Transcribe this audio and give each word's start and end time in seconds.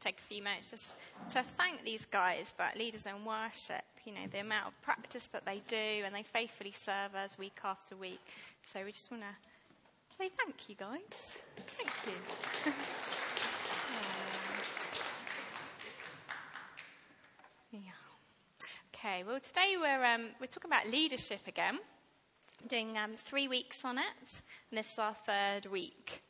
to 0.00 0.06
take 0.06 0.18
a 0.18 0.22
few 0.22 0.42
minutes 0.42 0.70
just 0.70 0.94
to 1.30 1.42
thank 1.42 1.84
these 1.84 2.06
guys 2.06 2.54
that 2.58 2.76
leaders 2.76 3.06
in 3.06 3.24
worship, 3.24 3.84
you 4.04 4.12
know, 4.12 4.26
the 4.30 4.40
amount 4.40 4.68
of 4.68 4.82
practice 4.82 5.28
that 5.32 5.44
they 5.44 5.62
do 5.68 6.04
and 6.04 6.14
they 6.14 6.22
faithfully 6.22 6.72
serve 6.72 7.14
us 7.14 7.38
week 7.38 7.58
after 7.64 7.96
week. 7.96 8.20
So 8.64 8.84
we 8.84 8.92
just 8.92 9.10
want 9.10 9.22
to 9.22 9.28
say 10.18 10.30
thank 10.36 10.68
you, 10.68 10.74
guys. 10.76 11.38
Thank 11.66 11.92
you. 12.06 12.12
yeah. 17.72 17.78
Okay, 18.94 19.24
well, 19.24 19.40
today 19.40 19.76
we're, 19.80 20.04
um, 20.04 20.28
we're 20.40 20.46
talking 20.46 20.70
about 20.70 20.88
leadership 20.88 21.40
again, 21.46 21.78
doing 22.68 22.98
um, 22.98 23.12
three 23.16 23.48
weeks 23.48 23.84
on 23.84 23.98
it, 23.98 24.04
and 24.70 24.78
this 24.78 24.92
is 24.92 24.98
our 24.98 25.14
third 25.26 25.66
week. 25.66 26.22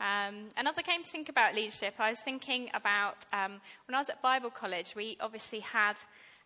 Um, 0.00 0.48
and 0.56 0.66
as 0.66 0.78
I 0.78 0.82
came 0.82 1.02
to 1.02 1.10
think 1.10 1.28
about 1.28 1.54
leadership, 1.54 1.94
I 1.98 2.08
was 2.08 2.20
thinking 2.20 2.70
about 2.72 3.16
um, 3.34 3.60
when 3.86 3.94
I 3.94 3.98
was 3.98 4.08
at 4.08 4.22
Bible 4.22 4.48
college, 4.48 4.94
we 4.96 5.18
obviously 5.20 5.60
had 5.60 5.96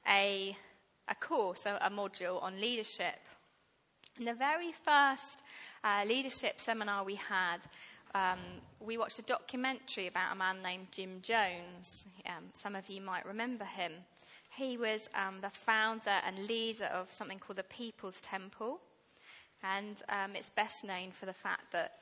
a, 0.08 0.56
a 1.08 1.14
course, 1.14 1.64
a, 1.64 1.78
a 1.80 1.88
module 1.88 2.42
on 2.42 2.60
leadership. 2.60 3.14
And 4.18 4.26
the 4.26 4.34
very 4.34 4.72
first 4.72 5.42
uh, 5.84 6.02
leadership 6.04 6.60
seminar 6.60 7.04
we 7.04 7.14
had, 7.14 7.58
um, 8.14 8.40
we 8.80 8.98
watched 8.98 9.20
a 9.20 9.22
documentary 9.22 10.08
about 10.08 10.32
a 10.32 10.36
man 10.36 10.56
named 10.60 10.88
Jim 10.90 11.20
Jones. 11.22 12.06
Um, 12.26 12.44
some 12.54 12.74
of 12.74 12.88
you 12.88 13.00
might 13.00 13.24
remember 13.24 13.64
him. 13.64 13.92
He 14.50 14.76
was 14.76 15.08
um, 15.14 15.40
the 15.42 15.50
founder 15.50 16.18
and 16.26 16.46
leader 16.46 16.86
of 16.86 17.12
something 17.12 17.38
called 17.38 17.58
the 17.58 17.64
People's 17.64 18.20
Temple. 18.20 18.80
And 19.62 19.96
um, 20.08 20.34
it's 20.34 20.50
best 20.50 20.84
known 20.84 21.12
for 21.12 21.26
the 21.26 21.32
fact 21.32 21.72
that 21.72 21.92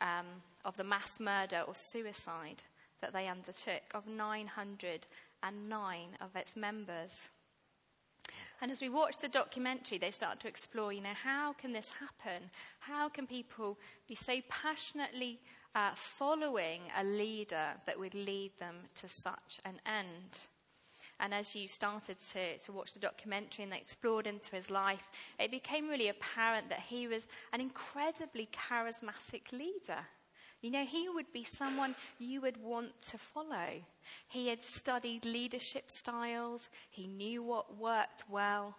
um, 0.00 0.26
of 0.64 0.76
the 0.76 0.84
mass 0.84 1.20
murder 1.20 1.62
or 1.66 1.74
suicide 1.74 2.62
that 3.00 3.12
they 3.12 3.28
undertook 3.28 3.82
of 3.94 4.06
909 4.06 6.08
of 6.20 6.36
its 6.36 6.56
members. 6.56 7.28
And 8.62 8.70
as 8.70 8.80
we 8.80 8.88
watch 8.88 9.18
the 9.18 9.28
documentary, 9.28 9.98
they 9.98 10.10
start 10.10 10.40
to 10.40 10.48
explore, 10.48 10.92
you 10.92 11.02
know, 11.02 11.16
how 11.22 11.52
can 11.52 11.72
this 11.72 11.90
happen? 11.92 12.50
How 12.78 13.08
can 13.08 13.26
people 13.26 13.78
be 14.08 14.14
so 14.14 14.40
passionately 14.48 15.40
uh, 15.74 15.90
following 15.94 16.82
a 16.96 17.04
leader 17.04 17.74
that 17.84 17.98
would 17.98 18.14
lead 18.14 18.52
them 18.58 18.76
to 18.96 19.08
such 19.08 19.60
an 19.64 19.80
end? 19.84 20.38
And 21.24 21.32
as 21.32 21.54
you 21.54 21.68
started 21.68 22.18
to, 22.32 22.58
to 22.58 22.72
watch 22.72 22.92
the 22.92 22.98
documentary 22.98 23.62
and 23.62 23.72
they 23.72 23.78
explored 23.78 24.26
into 24.26 24.54
his 24.54 24.68
life, 24.68 25.08
it 25.40 25.50
became 25.50 25.88
really 25.88 26.10
apparent 26.10 26.68
that 26.68 26.80
he 26.80 27.08
was 27.08 27.26
an 27.54 27.62
incredibly 27.62 28.46
charismatic 28.52 29.50
leader. 29.50 30.04
You 30.60 30.70
know, 30.70 30.84
he 30.84 31.08
would 31.08 31.32
be 31.32 31.42
someone 31.42 31.94
you 32.18 32.42
would 32.42 32.62
want 32.62 32.90
to 33.08 33.16
follow. 33.16 33.70
He 34.28 34.48
had 34.48 34.62
studied 34.62 35.24
leadership 35.24 35.90
styles, 35.90 36.68
he 36.90 37.06
knew 37.06 37.42
what 37.42 37.78
worked 37.78 38.24
well. 38.28 38.76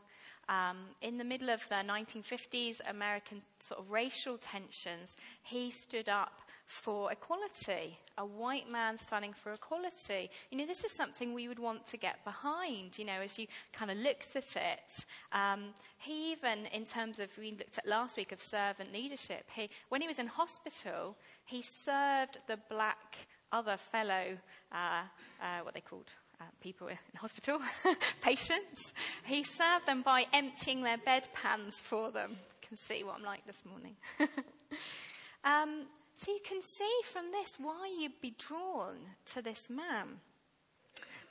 Um, 0.47 0.77
in 1.01 1.17
the 1.17 1.23
middle 1.23 1.49
of 1.49 1.67
the 1.69 1.75
1950s 1.75 2.79
American 2.87 3.41
sort 3.59 3.79
of 3.79 3.89
racial 3.91 4.37
tensions, 4.37 5.15
he 5.41 5.71
stood 5.71 6.07
up 6.07 6.41
for 6.65 7.11
equality, 7.11 7.97
a 8.17 8.25
white 8.25 8.69
man 8.69 8.97
standing 8.97 9.33
for 9.33 9.53
equality. 9.53 10.29
You 10.49 10.57
know, 10.57 10.65
this 10.65 10.83
is 10.83 10.91
something 10.91 11.33
we 11.33 11.47
would 11.47 11.59
want 11.59 11.85
to 11.87 11.97
get 11.97 12.23
behind, 12.23 12.97
you 12.97 13.05
know, 13.05 13.21
as 13.23 13.37
you 13.37 13.47
kind 13.73 13.91
of 13.91 13.97
looked 13.97 14.35
at 14.35 14.55
it. 14.55 15.05
Um, 15.31 15.73
he 15.97 16.31
even, 16.31 16.65
in 16.73 16.85
terms 16.85 17.19
of, 17.19 17.35
we 17.37 17.51
looked 17.51 17.77
at 17.77 17.87
last 17.87 18.17
week 18.17 18.31
of 18.31 18.41
servant 18.41 18.91
leadership, 18.93 19.45
he, 19.53 19.69
when 19.89 20.01
he 20.01 20.07
was 20.07 20.19
in 20.19 20.27
hospital, 20.27 21.15
he 21.45 21.61
served 21.61 22.39
the 22.47 22.57
black 22.69 23.27
other 23.51 23.77
fellow, 23.77 24.37
uh, 24.71 25.03
uh, 25.41 25.59
what 25.63 25.73
they 25.73 25.81
called, 25.81 26.11
uh, 26.39 26.45
people 26.61 26.87
in 26.87 26.97
hospital, 27.15 27.59
patients. 28.21 28.93
He 29.23 29.43
served 29.43 29.87
them 29.87 30.01
by 30.01 30.25
emptying 30.33 30.83
their 30.83 30.97
bedpans 30.97 31.75
for 31.75 32.11
them. 32.11 32.31
You 32.31 32.67
can 32.67 32.77
see 32.77 33.03
what 33.03 33.15
I'm 33.17 33.23
like 33.23 33.45
this 33.45 33.63
morning. 33.65 33.95
um, 35.43 35.85
so 36.15 36.31
you 36.31 36.39
can 36.43 36.61
see 36.61 36.99
from 37.11 37.31
this 37.31 37.57
why 37.59 37.93
you'd 37.99 38.21
be 38.21 38.35
drawn 38.37 38.95
to 39.33 39.41
this 39.41 39.69
man. 39.69 40.19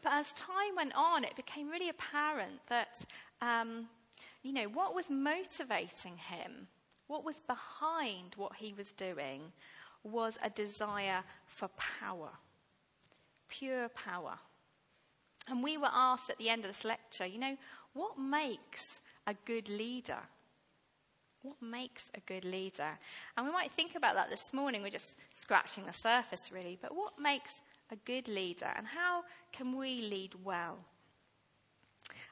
But 0.02 0.12
as 0.12 0.32
time 0.34 0.76
went 0.76 0.92
on, 0.94 1.24
it 1.24 1.34
became 1.34 1.70
really 1.70 1.88
apparent 1.88 2.60
that, 2.68 3.04
um, 3.40 3.88
you 4.42 4.52
know, 4.52 4.64
what 4.64 4.94
was 4.94 5.10
motivating 5.10 6.18
him, 6.18 6.68
what 7.06 7.24
was 7.24 7.40
behind 7.40 8.34
what 8.36 8.56
he 8.56 8.74
was 8.74 8.92
doing, 8.92 9.52
was 10.02 10.38
a 10.42 10.50
desire 10.50 11.24
for 11.46 11.68
power, 11.68 12.28
pure 13.48 13.88
power. 13.88 14.38
And 15.48 15.62
we 15.62 15.76
were 15.76 15.90
asked 15.92 16.30
at 16.30 16.38
the 16.38 16.48
end 16.48 16.64
of 16.64 16.70
this 16.70 16.84
lecture, 16.84 17.26
you 17.26 17.38
know, 17.38 17.56
what 17.92 18.18
makes 18.18 19.00
a 19.26 19.34
good 19.44 19.68
leader? 19.68 20.18
What 21.42 21.60
makes 21.60 22.04
a 22.14 22.20
good 22.20 22.44
leader? 22.44 22.98
And 23.36 23.46
we 23.46 23.52
might 23.52 23.70
think 23.72 23.94
about 23.94 24.14
that 24.14 24.30
this 24.30 24.54
morning. 24.54 24.82
We're 24.82 24.90
just 24.90 25.16
scratching 25.34 25.84
the 25.84 25.92
surface, 25.92 26.50
really. 26.50 26.78
But 26.80 26.94
what 26.94 27.18
makes 27.20 27.60
a 27.90 27.96
good 27.96 28.28
leader? 28.28 28.70
And 28.76 28.86
how 28.86 29.24
can 29.52 29.76
we 29.76 30.00
lead 30.00 30.34
well? 30.42 30.78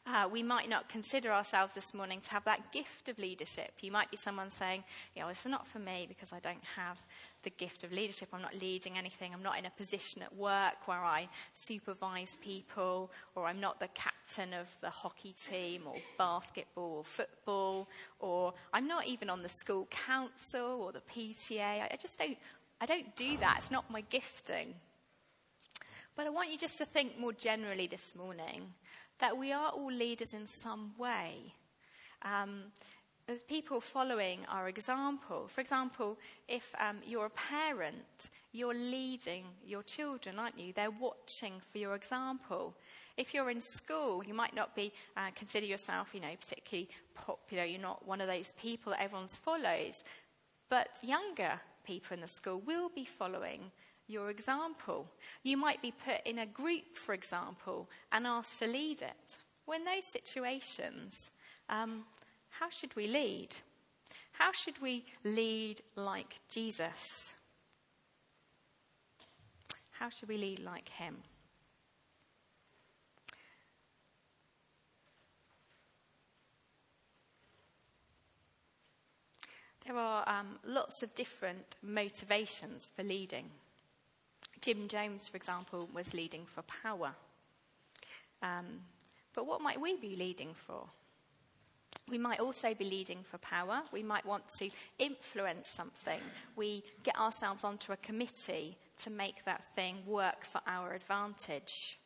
Uh, 0.05 0.29
we 0.31 0.43
might 0.43 0.69
not 0.69 0.89
consider 0.89 1.31
ourselves 1.31 1.75
this 1.75 1.95
morning 1.95 2.21
to 2.21 2.31
have 2.31 2.45
that 2.45 2.73
gift 2.73 3.09
of 3.09 3.17
leadership. 3.21 3.71
You 3.81 3.93
might 3.93 4.11
be 4.11 4.17
someone 4.17 4.51
saying, 4.51 4.83
"Yeah, 5.15 5.23
well, 5.23 5.29
this 5.29 5.47
is 5.47 5.51
not 5.51 5.65
for 5.67 5.79
me 5.79 6.07
because 6.09 6.33
I 6.33 6.41
don't 6.41 6.65
have 6.75 7.01
the 7.45 7.51
gift 7.51 7.85
of 7.85 7.93
leadership. 7.93 8.29
I'm 8.33 8.43
not 8.43 8.55
leading 8.55 8.99
anything. 8.99 9.33
I'm 9.33 9.45
not 9.45 9.59
in 9.59 9.67
a 9.67 9.71
position 9.71 10.23
at 10.23 10.35
work 10.35 10.87
where 10.87 11.05
I 11.05 11.29
supervise 11.55 12.37
people, 12.43 13.13
or 13.37 13.47
I'm 13.47 13.61
not 13.61 13.79
the 13.79 13.89
captain 13.95 14.53
of 14.55 14.67
the 14.81 14.91
hockey 14.91 15.35
team, 15.49 15.83
or 15.87 15.97
basketball, 16.19 16.97
or 16.99 17.05
football, 17.05 17.89
or 18.19 18.55
I'm 18.73 18.89
not 18.89 19.07
even 19.07 19.31
on 19.31 19.43
the 19.45 19.49
school 19.49 19.87
council 19.87 20.83
or 20.83 20.91
the 20.91 21.01
PTA. 21.01 21.83
I 21.93 21.97
just 21.97 22.19
don't, 22.19 22.39
I 22.81 22.87
don't 22.87 23.15
do 23.15 23.37
that. 23.39 23.59
It's 23.59 23.71
not 23.71 23.89
my 23.89 24.01
gifting. 24.01 24.75
But 26.17 26.27
I 26.27 26.31
want 26.31 26.51
you 26.51 26.59
just 26.59 26.79
to 26.79 26.85
think 26.85 27.19
more 27.19 27.33
generally 27.33 27.87
this 27.87 28.15
morning 28.17 28.75
that 29.23 29.39
we 29.39 29.53
are 29.53 29.71
all 29.71 29.93
leaders 29.93 30.35
in 30.35 30.49
some 30.49 30.91
way. 30.99 31.55
Um, 32.23 32.65
there's 33.29 33.45
people 33.45 33.81
following 33.81 34.41
our 34.49 34.69
example. 34.69 35.47
For 35.47 35.61
example, 35.61 36.19
if 36.49 36.75
um, 36.81 36.97
you're 37.07 37.27
a 37.27 37.31
parent, 37.31 38.31
you're 38.51 38.75
leading 38.75 39.45
your 39.65 39.85
children, 39.85 40.41
aren't 40.41 40.59
you? 40.59 40.73
They're 40.73 40.91
watching 40.91 41.53
for 41.71 41.79
your 41.79 41.95
example. 41.95 42.75
If 43.17 43.33
you're 43.33 43.49
in 43.51 43.61
school, 43.61 44.25
you 44.25 44.35
might 44.35 44.57
not 44.57 44.75
be 44.75 44.93
uh, 45.17 45.31
consider 45.37 45.67
yourself, 45.67 46.09
you 46.13 46.21
know, 46.21 46.35
particularly 46.41 46.89
popular. 47.15 47.65
You're 47.65 47.81
not 47.81 48.05
one 48.05 48.21
of 48.21 48.27
those 48.27 48.53
people 48.61 48.91
that 48.91 49.03
everyone 49.03 49.29
follows. 49.29 50.03
But 50.69 50.89
younger 51.01 51.61
people 51.85 52.15
in 52.15 52.23
the 52.23 52.29
school 52.29 52.61
will 52.67 52.89
be 52.89 53.05
following 53.05 53.71
your 54.09 54.31
example. 54.31 55.07
You 55.43 55.57
might 55.57 55.81
be 55.83 55.93
put 55.93 56.27
in 56.27 56.39
a 56.39 56.47
group, 56.47 56.97
for 56.97 57.15
example, 57.15 57.89
and 58.11 58.27
asked 58.27 58.59
to 58.59 58.67
lead 58.67 59.03
it. 59.03 59.39
Well, 59.67 59.79
in 59.79 59.85
those 59.85 60.05
situations, 60.05 61.31
um, 61.69 62.05
how 62.51 62.69
should 62.71 62.95
we 62.97 63.07
lead? 63.07 63.57
How 64.33 64.53
should 64.53 64.81
we 64.81 65.05
lead 65.25 65.81
like 65.97 66.41
Jesus? 66.51 67.35
How 69.91 70.09
should 70.09 70.29
we 70.29 70.37
lead 70.37 70.59
like 70.59 70.89
him? 70.89 71.17
There 79.87 79.97
are 79.97 80.29
um, 80.29 80.59
lots 80.65 81.03
of 81.03 81.15
different 81.15 81.77
motivations 81.83 82.91
for 82.95 83.03
leading. 83.03 83.51
Jim 84.63 84.87
Jones, 84.89 85.29
for 85.29 85.37
example, 85.37 85.89
was 85.93 86.15
leading 86.15 86.47
for 86.47 86.63
power. 86.63 87.13
Um, 88.43 88.81
but 89.35 89.47
what 89.47 89.61
might 89.61 89.81
we 89.81 89.97
be 89.97 90.15
leading 90.17 90.55
for? 90.55 90.85
We 92.09 92.19
might 92.19 92.41
also 92.41 92.75
be 92.75 92.85
leading 92.85 93.25
for 93.25 93.39
power. 93.39 93.83
We 93.93 94.03
might 94.03 94.25
want 94.25 94.45
to 94.59 94.71
influence 94.99 95.69
something. 95.69 96.21
We 96.57 96.83
get 97.03 97.19
ourselves 97.19 97.65
onto 97.65 97.93
a 97.93 97.97
committee 97.97 98.77
to 99.03 99.11
make 99.11 99.45
that 99.45 99.65
thing 99.75 99.97
work 100.07 100.45
for 100.45 100.61
our 100.67 100.95
advantage. 100.95 101.99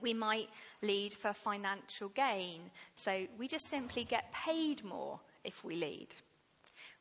We 0.00 0.14
might 0.14 0.48
lead 0.82 1.14
for 1.14 1.32
financial 1.32 2.08
gain. 2.08 2.70
So 2.96 3.26
we 3.38 3.46
just 3.46 3.68
simply 3.68 4.04
get 4.04 4.32
paid 4.32 4.84
more 4.84 5.20
if 5.44 5.64
we 5.64 5.76
lead. 5.76 6.14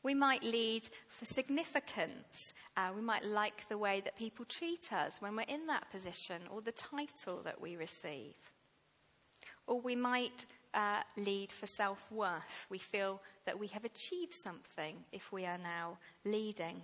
We 0.04 0.14
might 0.14 0.44
lead 0.44 0.90
for 1.08 1.26
significance. 1.26 2.54
Uh, 2.76 2.90
we 2.96 3.02
might 3.02 3.24
like 3.24 3.68
the 3.70 3.78
way 3.78 4.02
that 4.02 4.18
people 4.18 4.46
treat 4.46 4.92
us 4.92 5.18
when 5.20 5.36
we're 5.36 5.44
in 5.44 5.68
that 5.68 5.90
position 5.92 6.42
or 6.50 6.62
the 6.62 6.72
title 6.72 7.42
that 7.44 7.62
we 7.62 7.76
receive. 7.76 8.34
Or 9.68 9.80
we 9.80 9.96
might 9.96 10.46
uh, 10.74 11.02
lead 11.18 11.52
for 11.52 11.68
self 11.68 12.12
worth. 12.12 12.66
We 12.70 12.80
feel 12.80 13.22
that 13.46 13.60
we 13.60 13.68
have 13.68 13.86
achieved 13.86 14.34
something 14.34 14.96
if 15.12 15.32
we 15.32 15.46
are 15.46 15.60
now 15.60 15.98
leading. 16.26 16.82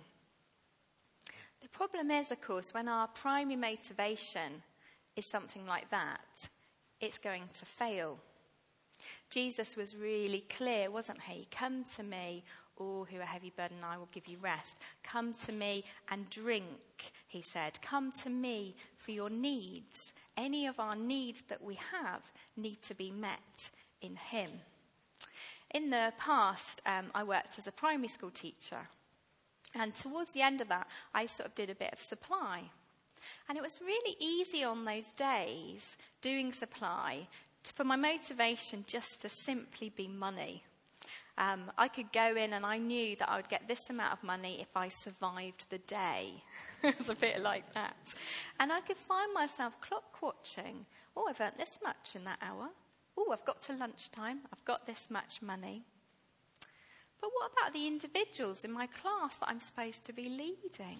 The 1.60 1.68
problem 1.68 2.10
is, 2.10 2.30
of 2.30 2.40
course, 2.40 2.72
when 2.72 2.88
our 2.88 3.08
primary 3.08 3.56
motivation 3.56 4.62
is 5.16 5.26
something 5.26 5.66
like 5.66 5.90
that, 5.90 6.48
it's 7.00 7.18
going 7.18 7.48
to 7.58 7.66
fail. 7.66 8.18
Jesus 9.28 9.76
was 9.76 9.96
really 9.96 10.44
clear, 10.48 10.90
wasn't 10.90 11.20
he? 11.22 11.48
Come 11.50 11.84
to 11.96 12.02
me, 12.02 12.44
all 12.80 13.06
who 13.10 13.20
are 13.20 13.24
heavy 13.24 13.52
burdened, 13.54 13.84
I 13.84 13.98
will 13.98 14.08
give 14.10 14.26
you 14.26 14.38
rest. 14.40 14.78
Come 15.04 15.34
to 15.46 15.52
me 15.52 15.84
and 16.10 16.28
drink, 16.30 17.12
he 17.28 17.42
said. 17.42 17.80
Come 17.82 18.10
to 18.22 18.30
me 18.30 18.74
for 18.96 19.12
your 19.12 19.30
needs. 19.30 20.14
Any 20.36 20.66
of 20.66 20.80
our 20.80 20.96
needs 20.96 21.42
that 21.48 21.62
we 21.62 21.74
have 21.92 22.22
need 22.56 22.82
to 22.82 22.94
be 22.94 23.10
met 23.10 23.70
in 24.00 24.16
him. 24.16 24.50
In 25.72 25.90
the 25.90 26.12
past, 26.18 26.80
um, 26.86 27.10
I 27.14 27.22
worked 27.22 27.58
as 27.58 27.66
a 27.66 27.72
primary 27.72 28.08
school 28.08 28.30
teacher. 28.30 28.88
And 29.74 29.94
towards 29.94 30.32
the 30.32 30.42
end 30.42 30.60
of 30.60 30.68
that, 30.68 30.88
I 31.14 31.26
sort 31.26 31.48
of 31.48 31.54
did 31.54 31.70
a 31.70 31.74
bit 31.74 31.92
of 31.92 32.00
supply. 32.00 32.62
And 33.48 33.56
it 33.56 33.62
was 33.62 33.80
really 33.80 34.16
easy 34.18 34.64
on 34.64 34.84
those 34.84 35.12
days 35.12 35.96
doing 36.22 36.52
supply 36.52 37.28
for 37.62 37.84
my 37.84 37.96
motivation 37.96 38.84
just 38.88 39.20
to 39.20 39.28
simply 39.28 39.90
be 39.90 40.08
money. 40.08 40.64
Um, 41.38 41.70
I 41.78 41.88
could 41.88 42.12
go 42.12 42.36
in 42.36 42.52
and 42.52 42.66
I 42.66 42.78
knew 42.78 43.16
that 43.16 43.30
I 43.30 43.36
would 43.36 43.48
get 43.48 43.66
this 43.66 43.88
amount 43.88 44.12
of 44.12 44.22
money 44.22 44.58
if 44.60 44.76
I 44.76 44.88
survived 44.88 45.70
the 45.70 45.78
day. 45.78 46.42
it 46.82 46.98
was 46.98 47.08
a 47.08 47.14
bit 47.14 47.40
like 47.40 47.72
that. 47.72 47.96
And 48.58 48.72
I 48.72 48.80
could 48.80 48.96
find 48.96 49.32
myself 49.32 49.80
clock 49.80 50.20
watching. 50.20 50.86
Oh, 51.16 51.26
I've 51.28 51.40
earned 51.40 51.54
this 51.58 51.78
much 51.82 52.14
in 52.14 52.24
that 52.24 52.38
hour. 52.42 52.68
Oh, 53.16 53.30
I've 53.32 53.44
got 53.44 53.62
to 53.62 53.72
lunchtime. 53.72 54.40
I've 54.52 54.64
got 54.64 54.86
this 54.86 55.08
much 55.10 55.42
money. 55.42 55.84
But 57.20 57.30
what 57.34 57.52
about 57.52 57.74
the 57.74 57.86
individuals 57.86 58.64
in 58.64 58.72
my 58.72 58.86
class 58.86 59.36
that 59.36 59.48
I'm 59.48 59.60
supposed 59.60 60.04
to 60.04 60.12
be 60.12 60.28
leading? 60.28 60.98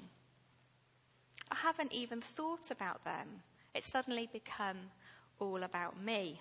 I 1.50 1.56
haven't 1.56 1.92
even 1.92 2.20
thought 2.20 2.70
about 2.70 3.04
them. 3.04 3.42
It's 3.74 3.90
suddenly 3.90 4.28
become 4.32 4.76
all 5.38 5.62
about 5.62 6.00
me. 6.00 6.40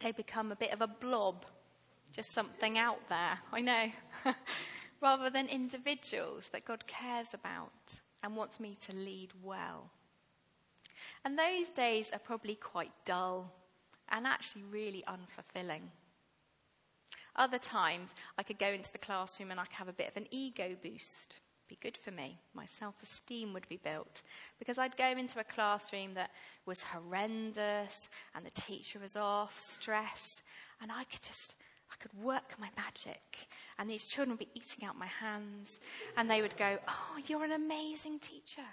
They 0.00 0.12
become 0.12 0.50
a 0.50 0.56
bit 0.56 0.72
of 0.72 0.80
a 0.80 0.86
blob 0.86 1.46
just 2.12 2.32
something 2.32 2.78
out 2.78 3.08
there, 3.08 3.38
I 3.52 3.60
know, 3.60 3.86
rather 5.00 5.30
than 5.30 5.46
individuals 5.48 6.50
that 6.50 6.64
God 6.64 6.86
cares 6.86 7.34
about 7.34 8.00
and 8.22 8.36
wants 8.36 8.60
me 8.60 8.76
to 8.86 8.92
lead 8.92 9.30
well. 9.42 9.90
And 11.24 11.38
those 11.38 11.68
days 11.68 12.10
are 12.12 12.18
probably 12.18 12.54
quite 12.54 12.92
dull 13.04 13.52
and 14.08 14.26
actually 14.26 14.64
really 14.70 15.04
unfulfilling. 15.08 15.82
Other 17.34 17.58
times, 17.58 18.14
I 18.36 18.42
could 18.42 18.58
go 18.58 18.68
into 18.68 18.92
the 18.92 18.98
classroom 18.98 19.50
and 19.50 19.58
I 19.58 19.64
could 19.64 19.76
have 19.76 19.88
a 19.88 19.94
bit 19.94 20.08
of 20.08 20.16
an 20.16 20.26
ego 20.30 20.76
boost. 20.82 21.40
Be 21.66 21.78
good 21.80 21.96
for 21.96 22.10
me. 22.10 22.38
My 22.52 22.66
self 22.66 23.02
esteem 23.02 23.54
would 23.54 23.66
be 23.68 23.78
built. 23.78 24.20
Because 24.58 24.76
I'd 24.76 24.98
go 24.98 25.06
into 25.06 25.40
a 25.40 25.44
classroom 25.44 26.12
that 26.14 26.30
was 26.66 26.82
horrendous 26.82 28.10
and 28.34 28.44
the 28.44 28.50
teacher 28.50 28.98
was 28.98 29.16
off, 29.16 29.58
stress, 29.58 30.42
and 30.82 30.92
I 30.92 31.04
could 31.04 31.22
just 31.22 31.54
could 32.02 32.12
work 32.22 32.54
my 32.58 32.68
magic. 32.76 33.48
And 33.78 33.88
these 33.88 34.06
children 34.06 34.30
would 34.30 34.46
be 34.46 34.48
eating 34.54 34.86
out 34.86 34.98
my 34.98 35.06
hands. 35.06 35.78
And 36.16 36.28
they 36.28 36.42
would 36.42 36.56
go, 36.56 36.78
Oh, 36.88 37.18
you're 37.26 37.44
an 37.44 37.52
amazing 37.52 38.18
teacher. 38.18 38.68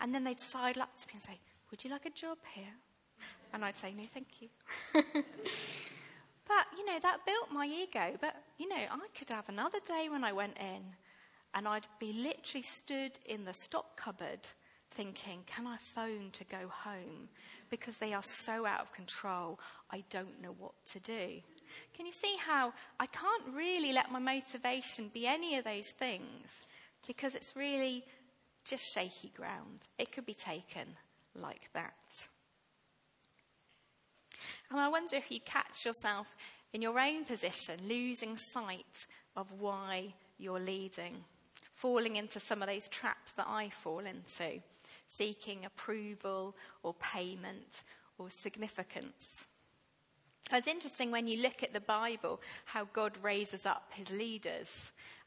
And 0.00 0.14
then 0.14 0.24
they'd 0.24 0.40
sidle 0.40 0.82
up 0.82 0.98
to 0.98 1.06
me 1.06 1.12
and 1.14 1.22
say, 1.22 1.38
Would 1.70 1.84
you 1.84 1.90
like 1.90 2.06
a 2.06 2.10
job 2.10 2.38
here? 2.54 2.74
And 3.54 3.64
I'd 3.64 3.76
say, 3.76 3.94
No, 3.96 4.04
thank 4.12 4.26
you. 4.40 4.48
but, 4.94 6.66
you 6.76 6.84
know, 6.84 6.98
that 7.00 7.24
built 7.24 7.52
my 7.52 7.66
ego. 7.66 8.16
But, 8.20 8.36
you 8.58 8.68
know, 8.68 8.76
I 8.76 8.98
could 9.16 9.30
have 9.30 9.48
another 9.48 9.78
day 9.86 10.08
when 10.10 10.24
I 10.24 10.32
went 10.32 10.56
in 10.58 10.82
and 11.54 11.68
I'd 11.68 11.86
be 12.00 12.12
literally 12.12 12.62
stood 12.62 13.18
in 13.26 13.44
the 13.44 13.54
stock 13.54 13.96
cupboard 13.96 14.48
thinking, 14.90 15.44
Can 15.46 15.66
I 15.66 15.76
phone 15.76 16.30
to 16.32 16.44
go 16.44 16.68
home? 16.68 17.28
Because 17.70 17.98
they 17.98 18.12
are 18.12 18.22
so 18.22 18.66
out 18.66 18.80
of 18.80 18.92
control, 18.92 19.60
I 19.90 20.02
don't 20.10 20.42
know 20.42 20.54
what 20.58 20.72
to 20.92 21.00
do. 21.00 21.40
Can 21.96 22.06
you 22.06 22.12
see 22.12 22.36
how 22.38 22.72
I 22.98 23.06
can't 23.06 23.54
really 23.54 23.92
let 23.92 24.10
my 24.10 24.18
motivation 24.18 25.10
be 25.12 25.26
any 25.26 25.56
of 25.56 25.64
those 25.64 25.88
things 25.90 26.48
because 27.06 27.34
it's 27.34 27.56
really 27.56 28.04
just 28.64 28.84
shaky 28.94 29.32
ground? 29.36 29.80
It 29.98 30.12
could 30.12 30.26
be 30.26 30.34
taken 30.34 30.96
like 31.34 31.70
that. 31.74 31.94
And 34.70 34.80
I 34.80 34.88
wonder 34.88 35.16
if 35.16 35.30
you 35.30 35.40
catch 35.44 35.84
yourself 35.84 36.34
in 36.72 36.80
your 36.80 36.98
own 36.98 37.24
position, 37.24 37.78
losing 37.86 38.36
sight 38.38 39.06
of 39.36 39.52
why 39.58 40.14
you're 40.38 40.60
leading, 40.60 41.24
falling 41.74 42.16
into 42.16 42.40
some 42.40 42.62
of 42.62 42.68
those 42.68 42.88
traps 42.88 43.32
that 43.32 43.46
I 43.46 43.68
fall 43.68 44.00
into, 44.00 44.62
seeking 45.08 45.64
approval 45.64 46.56
or 46.82 46.94
payment 46.94 47.82
or 48.18 48.30
significance. 48.30 49.46
It's 50.52 50.68
interesting 50.68 51.10
when 51.10 51.26
you 51.26 51.40
look 51.40 51.62
at 51.62 51.72
the 51.72 51.80
Bible 51.80 52.40
how 52.66 52.86
God 52.92 53.12
raises 53.22 53.64
up 53.64 53.90
his 53.94 54.10
leaders. 54.10 54.68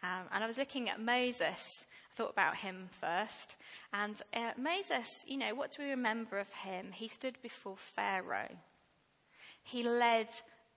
Um, 0.04 0.28
and 0.32 0.44
I 0.44 0.48
was 0.48 0.60
looking 0.60 0.88
at 0.88 1.02
Moses. 1.02 1.86
I 2.12 2.16
thought 2.16 2.32
about 2.32 2.58
him 2.58 2.90
first. 2.92 3.56
And 3.92 4.22
uh, 4.34 4.52
Moses, 4.58 5.26
you 5.26 5.38
know, 5.38 5.56
what 5.56 5.72
do 5.72 5.84
we 5.84 5.90
remember 5.90 6.38
of 6.38 6.52
him? 6.54 6.92
He 6.94 7.08
stood 7.08 7.42
before 7.42 7.76
Pharaoh. 7.78 8.56
He 9.64 9.82
led 9.82 10.28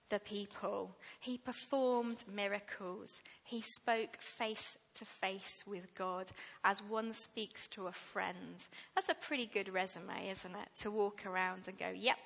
the 0.09 0.19
people. 0.19 0.95
He 1.19 1.37
performed 1.37 2.23
miracles. 2.33 3.21
He 3.43 3.61
spoke 3.61 4.17
face 4.19 4.77
to 4.95 5.05
face 5.05 5.63
with 5.67 5.93
God 5.93 6.25
as 6.63 6.81
one 6.81 7.13
speaks 7.13 7.67
to 7.69 7.85
a 7.85 7.91
friend. 7.91 8.55
That's 8.95 9.09
a 9.09 9.13
pretty 9.13 9.45
good 9.45 9.71
resume, 9.71 10.29
isn't 10.31 10.55
it? 10.55 10.69
To 10.81 10.89
walk 10.89 11.27
around 11.27 11.67
and 11.67 11.77
go, 11.77 11.89
yep, 11.95 12.17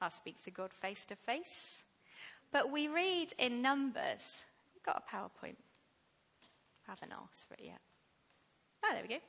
I 0.00 0.08
speak 0.08 0.42
to 0.44 0.50
God 0.50 0.72
face 0.72 1.04
to 1.08 1.16
face. 1.16 1.82
But 2.52 2.70
we 2.72 2.88
read 2.88 3.32
in 3.38 3.62
Numbers, 3.62 4.44
we've 4.74 4.82
got 4.82 5.02
a 5.06 5.16
PowerPoint. 5.16 5.56
I 6.86 6.90
haven't 6.90 7.12
asked 7.12 7.46
for 7.46 7.54
it 7.54 7.64
yet. 7.64 7.80
Oh, 8.84 8.90
there 8.92 9.02
we 9.02 9.08
go. 9.08 9.20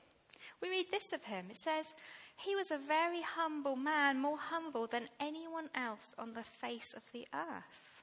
We 0.61 0.69
read 0.69 0.87
this 0.89 1.13
of 1.13 1.23
him. 1.23 1.47
It 1.49 1.57
says, 1.57 1.93
He 2.37 2.55
was 2.55 2.71
a 2.71 2.77
very 2.77 3.21
humble 3.21 3.75
man, 3.75 4.19
more 4.19 4.37
humble 4.37 4.87
than 4.87 5.09
anyone 5.19 5.69
else 5.75 6.15
on 6.17 6.33
the 6.33 6.43
face 6.43 6.93
of 6.95 7.03
the 7.13 7.27
earth. 7.33 8.01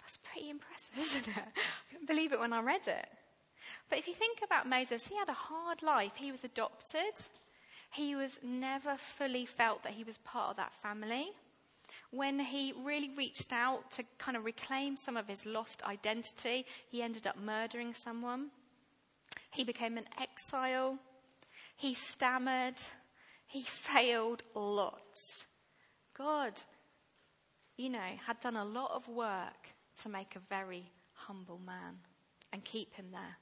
That's 0.00 0.18
pretty 0.18 0.50
impressive, 0.50 0.98
isn't 0.98 1.28
it? 1.28 1.44
I 1.44 1.90
couldn't 1.90 2.06
believe 2.06 2.32
it 2.32 2.40
when 2.40 2.52
I 2.52 2.60
read 2.60 2.86
it. 2.86 3.06
But 3.88 3.98
if 3.98 4.06
you 4.06 4.14
think 4.14 4.40
about 4.44 4.68
Moses, 4.68 5.06
he 5.06 5.16
had 5.16 5.28
a 5.28 5.32
hard 5.32 5.82
life. 5.82 6.16
He 6.16 6.30
was 6.30 6.44
adopted. 6.44 7.14
He 7.94 8.16
was 8.16 8.40
never 8.42 8.96
fully 8.96 9.46
felt 9.46 9.84
that 9.84 9.92
he 9.92 10.02
was 10.02 10.18
part 10.18 10.50
of 10.50 10.56
that 10.56 10.72
family. 10.72 11.30
When 12.10 12.40
he 12.40 12.74
really 12.82 13.10
reached 13.16 13.52
out 13.52 13.90
to 13.92 14.04
kind 14.18 14.36
of 14.36 14.44
reclaim 14.44 14.96
some 14.96 15.16
of 15.16 15.28
his 15.28 15.46
lost 15.46 15.80
identity, 15.84 16.66
he 16.88 17.02
ended 17.02 17.26
up 17.26 17.38
murdering 17.38 17.94
someone. 17.94 18.50
He 19.52 19.62
became 19.62 19.96
an 19.96 20.06
exile. 20.20 20.98
He 21.76 21.94
stammered. 21.94 22.80
He 23.46 23.62
failed 23.66 24.42
lots. 24.56 25.46
God, 26.18 26.60
you 27.76 27.90
know, 27.90 28.10
had 28.26 28.40
done 28.40 28.56
a 28.56 28.64
lot 28.64 28.90
of 28.92 29.06
work 29.06 29.70
to 30.02 30.08
make 30.08 30.34
a 30.34 30.40
very 30.40 30.90
humble 31.12 31.60
man 31.64 31.98
and 32.52 32.64
keep 32.64 32.94
him 32.94 33.06
there. 33.12 33.38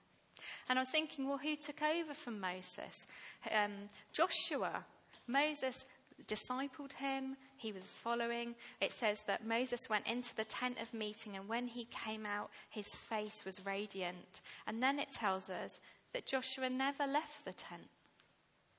And 0.68 0.78
I 0.78 0.82
was 0.82 0.90
thinking, 0.90 1.28
well, 1.28 1.38
who 1.38 1.56
took 1.56 1.82
over 1.82 2.14
from 2.14 2.40
Moses? 2.40 3.06
Um, 3.50 3.72
Joshua. 4.12 4.84
Moses 5.26 5.84
discipled 6.26 6.92
him, 6.94 7.36
he 7.56 7.72
was 7.72 7.82
following. 7.82 8.54
It 8.80 8.92
says 8.92 9.22
that 9.26 9.46
Moses 9.46 9.88
went 9.88 10.06
into 10.06 10.34
the 10.34 10.44
tent 10.44 10.80
of 10.80 10.94
meeting, 10.94 11.36
and 11.36 11.48
when 11.48 11.66
he 11.66 11.86
came 12.04 12.26
out, 12.26 12.50
his 12.70 12.86
face 13.08 13.44
was 13.44 13.64
radiant. 13.64 14.40
And 14.66 14.82
then 14.82 14.98
it 14.98 15.10
tells 15.12 15.48
us 15.48 15.78
that 16.12 16.26
Joshua 16.26 16.68
never 16.70 17.06
left 17.06 17.44
the 17.44 17.52
tent. 17.52 17.88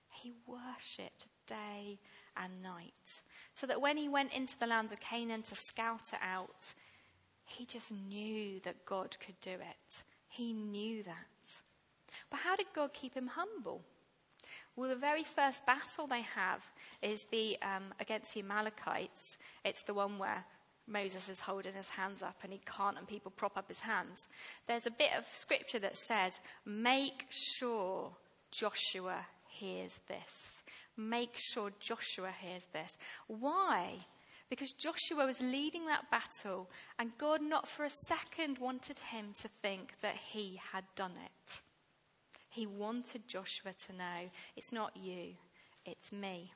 He 0.10 0.34
worshipped 0.48 1.28
day 1.48 2.00
and 2.38 2.64
night. 2.64 2.94
So 3.56 3.68
that 3.68 3.82
when 3.82 3.98
he 3.98 4.10
went 4.10 4.34
into 4.34 4.58
the 4.58 4.68
land 4.68 4.92
of 4.92 5.00
Canaan 5.00 5.44
to 5.44 5.56
scout 5.56 6.02
it 6.12 6.20
out, 6.22 6.74
he 7.46 7.66
just 7.66 7.92
knew 7.92 8.60
that 8.64 8.86
God 8.86 9.18
could 9.20 9.40
do 9.42 9.52
it. 9.52 10.04
He 10.28 10.54
knew 10.54 11.04
that. 11.04 11.28
But 12.34 12.42
how 12.42 12.56
did 12.56 12.66
God 12.74 12.94
keep 12.94 13.14
him 13.14 13.28
humble? 13.28 13.84
Well, 14.76 14.90
the 14.90 14.96
very 14.96 15.24
first 15.24 15.68
battle 15.68 16.08
they 16.08 16.24
have 16.24 16.64
is 17.04 17.28
the 17.30 17.60
um, 17.62 17.94
against 18.00 18.34
the 18.34 18.40
Amalekites. 18.40 19.38
It's 19.64 19.84
the 19.84 19.94
one 19.94 20.18
where 20.18 20.44
Moses 20.88 21.30
is 21.30 21.40
holding 21.40 21.76
his 21.76 21.90
hands 21.90 22.24
up 22.24 22.38
and 22.42 22.52
he 22.52 22.60
can't, 22.66 22.98
and 22.98 23.08
people 23.08 23.30
prop 23.30 23.56
up 23.56 23.68
his 23.68 23.82
hands. 23.82 24.28
There's 24.66 24.88
a 24.88 24.92
bit 24.92 25.12
of 25.16 25.28
scripture 25.36 25.78
that 25.78 25.96
says, 25.96 26.40
"Make 26.66 27.28
sure 27.30 28.18
Joshua 28.50 29.28
hears 29.48 30.00
this. 30.08 30.64
Make 30.98 31.36
sure 31.38 31.70
Joshua 31.80 32.32
hears 32.32 32.66
this." 32.74 32.98
Why? 33.28 34.08
Because 34.50 34.74
Joshua 34.74 35.28
was 35.28 35.40
leading 35.40 35.86
that 35.86 36.10
battle, 36.10 36.68
and 36.98 37.16
God 37.20 37.44
not 37.44 37.68
for 37.68 37.86
a 37.86 37.92
second 38.08 38.58
wanted 38.58 38.98
him 38.98 39.34
to 39.42 39.48
think 39.48 40.00
that 40.00 40.16
he 40.16 40.60
had 40.72 40.86
done 40.96 41.14
it. 41.24 41.62
He 42.54 42.68
wanted 42.68 43.28
Joshua 43.28 43.74
to 43.88 43.94
know 43.94 44.30
it's 44.56 44.72
not 44.72 44.96
you, 44.96 45.34
it's 45.88 46.12
me. 46.12 46.54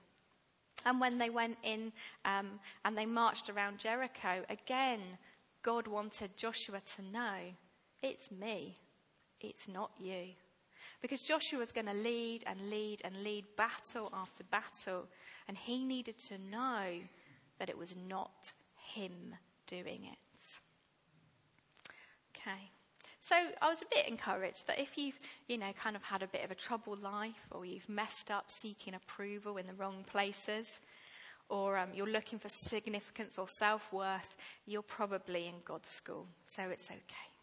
And 0.85 1.01
when 1.01 1.17
they 1.17 1.31
went 1.31 1.57
in 1.63 1.91
um, 2.23 2.59
and 2.85 2.95
they 2.95 3.07
marched 3.07 3.49
around 3.49 3.79
Jericho, 3.79 4.43
again, 4.47 5.01
God 5.63 5.87
wanted 5.87 6.37
Joshua 6.37 6.81
to 6.95 7.01
know 7.01 7.37
it's 8.03 8.29
me, 8.29 8.77
it's 9.41 9.67
not 9.67 9.89
you. 9.99 10.27
Because 11.01 11.23
Joshua 11.23 11.57
was 11.57 11.71
going 11.71 11.87
to 11.87 11.93
lead 11.93 12.43
and 12.45 12.69
lead 12.69 13.01
and 13.03 13.23
lead 13.23 13.45
battle 13.57 14.11
after 14.13 14.43
battle, 14.43 15.07
and 15.47 15.57
he 15.57 15.83
needed 15.83 16.19
to 16.19 16.37
know 16.51 16.99
that 17.57 17.69
it 17.69 17.77
was 17.77 17.95
not 18.07 18.53
him 18.75 19.33
doing 19.65 20.05
it. 20.05 20.59
Okay. 22.35 22.69
So 23.27 23.35
I 23.61 23.67
was 23.67 23.81
a 23.81 23.85
bit 23.93 24.07
encouraged 24.07 24.67
that 24.67 24.79
if 24.79 24.97
you've, 24.97 25.19
you 25.47 25.57
know, 25.57 25.73
kind 25.77 25.97
of 25.97 26.03
had 26.03 26.23
a 26.23 26.27
bit 26.27 26.45
of 26.45 26.51
a 26.51 26.55
troubled 26.55 27.01
life 27.01 27.45
or 27.51 27.65
you've 27.65 27.89
messed 27.89 28.31
up 28.31 28.49
seeking 28.49 28.93
approval 28.93 29.57
in 29.57 29.67
the 29.67 29.73
wrong 29.73 30.05
places, 30.09 30.79
or 31.49 31.77
um, 31.77 31.89
you're 31.93 32.07
looking 32.07 32.39
for 32.39 32.47
significance 32.47 33.37
or 33.37 33.49
self 33.49 33.91
worth, 33.91 34.33
you're 34.65 34.81
probably 34.81 35.47
in 35.47 35.55
God's 35.65 35.89
school. 35.89 36.25
So 36.45 36.63
it's 36.69 36.89
okay. 36.89 37.36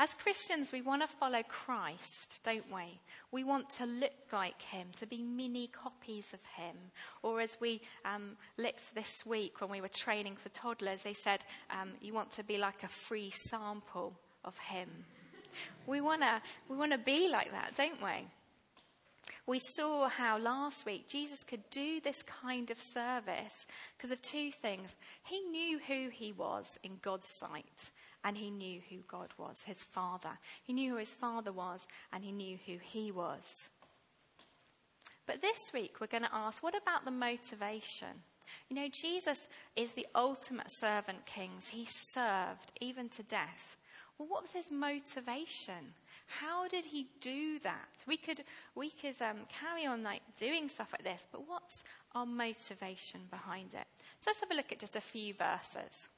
As 0.00 0.14
Christians, 0.14 0.70
we 0.70 0.80
want 0.80 1.02
to 1.02 1.08
follow 1.08 1.42
Christ, 1.42 2.40
don't 2.44 2.72
we? 2.72 3.00
We 3.32 3.42
want 3.42 3.68
to 3.70 3.86
look 3.86 4.12
like 4.32 4.62
him, 4.62 4.86
to 4.96 5.06
be 5.06 5.22
mini 5.22 5.66
copies 5.66 6.32
of 6.32 6.40
him. 6.56 6.76
Or 7.24 7.40
as 7.40 7.56
we 7.60 7.80
um, 8.04 8.36
looked 8.56 8.94
this 8.94 9.26
week 9.26 9.60
when 9.60 9.70
we 9.70 9.80
were 9.80 9.88
training 9.88 10.36
for 10.36 10.50
toddlers, 10.50 11.02
they 11.02 11.14
said, 11.14 11.44
um, 11.70 11.90
you 12.00 12.14
want 12.14 12.30
to 12.32 12.44
be 12.44 12.58
like 12.58 12.84
a 12.84 12.88
free 12.88 13.30
sample 13.30 14.12
of 14.44 14.56
him. 14.58 14.88
We 15.88 16.00
want 16.00 16.20
to 16.22 16.40
we 16.68 16.76
want 16.76 16.92
to 16.92 16.98
be 16.98 17.28
like 17.28 17.50
that, 17.50 17.74
don't 17.76 18.00
we? 18.00 18.28
We 19.46 19.58
saw 19.58 20.08
how 20.08 20.38
last 20.38 20.86
week 20.86 21.08
Jesus 21.08 21.42
could 21.42 21.68
do 21.70 22.00
this 22.00 22.22
kind 22.22 22.70
of 22.70 22.78
service 22.78 23.66
because 23.96 24.10
of 24.10 24.20
two 24.22 24.52
things. 24.52 24.94
He 25.24 25.40
knew 25.40 25.78
who 25.78 26.10
he 26.10 26.32
was 26.32 26.78
in 26.84 26.98
God's 27.02 27.28
sight, 27.28 27.90
and 28.24 28.36
he 28.36 28.50
knew 28.50 28.80
who 28.88 28.98
God 29.08 29.32
was, 29.38 29.62
his 29.62 29.82
father. 29.82 30.38
He 30.62 30.72
knew 30.72 30.92
who 30.92 30.98
his 30.98 31.14
father 31.14 31.52
was, 31.52 31.86
and 32.12 32.24
he 32.24 32.32
knew 32.32 32.58
who 32.66 32.76
he 32.80 33.12
was. 33.12 33.68
But 35.26 35.42
this 35.42 35.72
week, 35.74 35.96
we're 36.00 36.06
going 36.06 36.22
to 36.22 36.34
ask 36.34 36.62
what 36.62 36.74
about 36.74 37.04
the 37.04 37.10
motivation? 37.10 38.08
You 38.70 38.76
know, 38.76 38.88
Jesus 38.90 39.46
is 39.76 39.92
the 39.92 40.06
ultimate 40.14 40.70
servant 40.70 41.26
king. 41.26 41.50
He 41.70 41.86
served 41.86 42.72
even 42.80 43.10
to 43.10 43.22
death. 43.24 43.76
Well, 44.18 44.28
what 44.28 44.42
was 44.42 44.52
his 44.52 44.70
motivation? 44.72 45.94
How 46.26 46.66
did 46.66 46.84
he 46.84 47.08
do 47.20 47.58
that? 47.60 48.04
We 48.06 48.16
could, 48.16 48.42
we 48.74 48.90
could 48.90 49.20
um, 49.22 49.38
carry 49.48 49.86
on 49.86 50.02
like 50.02 50.22
doing 50.36 50.68
stuff 50.68 50.92
like 50.92 51.04
this, 51.04 51.26
but 51.30 51.46
what's 51.46 51.84
our 52.14 52.26
motivation 52.26 53.20
behind 53.30 53.74
it? 53.74 53.86
So 54.20 54.28
let's 54.28 54.40
have 54.40 54.50
a 54.50 54.54
look 54.54 54.72
at 54.72 54.80
just 54.80 54.96
a 54.96 55.00
few 55.00 55.34
verses. 55.34 56.08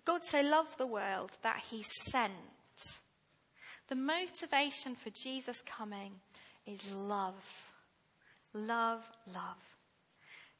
God 0.00 0.22
so 0.24 0.40
loved 0.40 0.78
the 0.78 0.86
world 0.86 1.30
that 1.42 1.62
he 1.70 1.82
sent. 1.82 2.32
The 3.88 3.94
motivation 3.94 4.94
for 4.94 5.10
Jesus 5.10 5.62
coming 5.66 6.12
is 6.66 6.90
love. 6.90 7.62
Love, 8.54 9.04
love. 9.32 9.58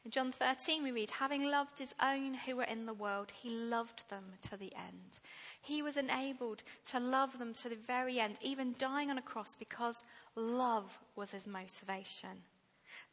In 0.05 0.11
John 0.11 0.33
13, 0.33 0.83
we 0.83 0.93
read, 0.93 1.11
Having 1.11 1.47
loved 1.47 1.79
his 1.79 1.95
own 2.03 2.35
who 2.35 2.57
were 2.57 2.65
in 2.65 2.85
the 2.85 2.93
world, 2.93 3.33
he 3.33 3.49
loved 3.49 4.09
them 4.11 4.25
to 4.43 4.57
the 4.59 4.75
end. 4.75 5.21
He 5.63 5.81
was 5.81 5.97
enabled 5.97 6.63
to 6.91 7.01
love 7.01 7.39
them 7.39 7.55
to 7.55 7.71
the 7.71 7.77
very 7.77 8.21
end, 8.21 8.35
even 8.43 8.75
dying 8.77 9.11
on 9.11 9.17
a 9.17 9.23
cross 9.23 9.57
because 9.59 10.03
love 10.37 10.99
was 11.17 11.31
his 11.31 11.47
motivation. 11.47 12.43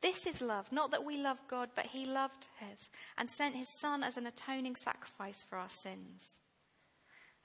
This 0.02 0.26
is 0.26 0.42
love, 0.42 0.72
not 0.72 0.92
that 0.92 1.06
we 1.06 1.18
love 1.18 1.40
God, 1.48 1.70
but 1.76 1.88
He 1.88 2.06
loved 2.06 2.48
us 2.62 2.90
and 3.18 3.30
sent 3.30 3.56
His 3.56 3.68
Son 3.80 4.04
as 4.04 4.18
an 4.18 4.28
atoning 4.28 4.76
sacrifice 4.76 5.44
for 5.50 5.58
our 5.58 5.70
sins. 5.70 6.40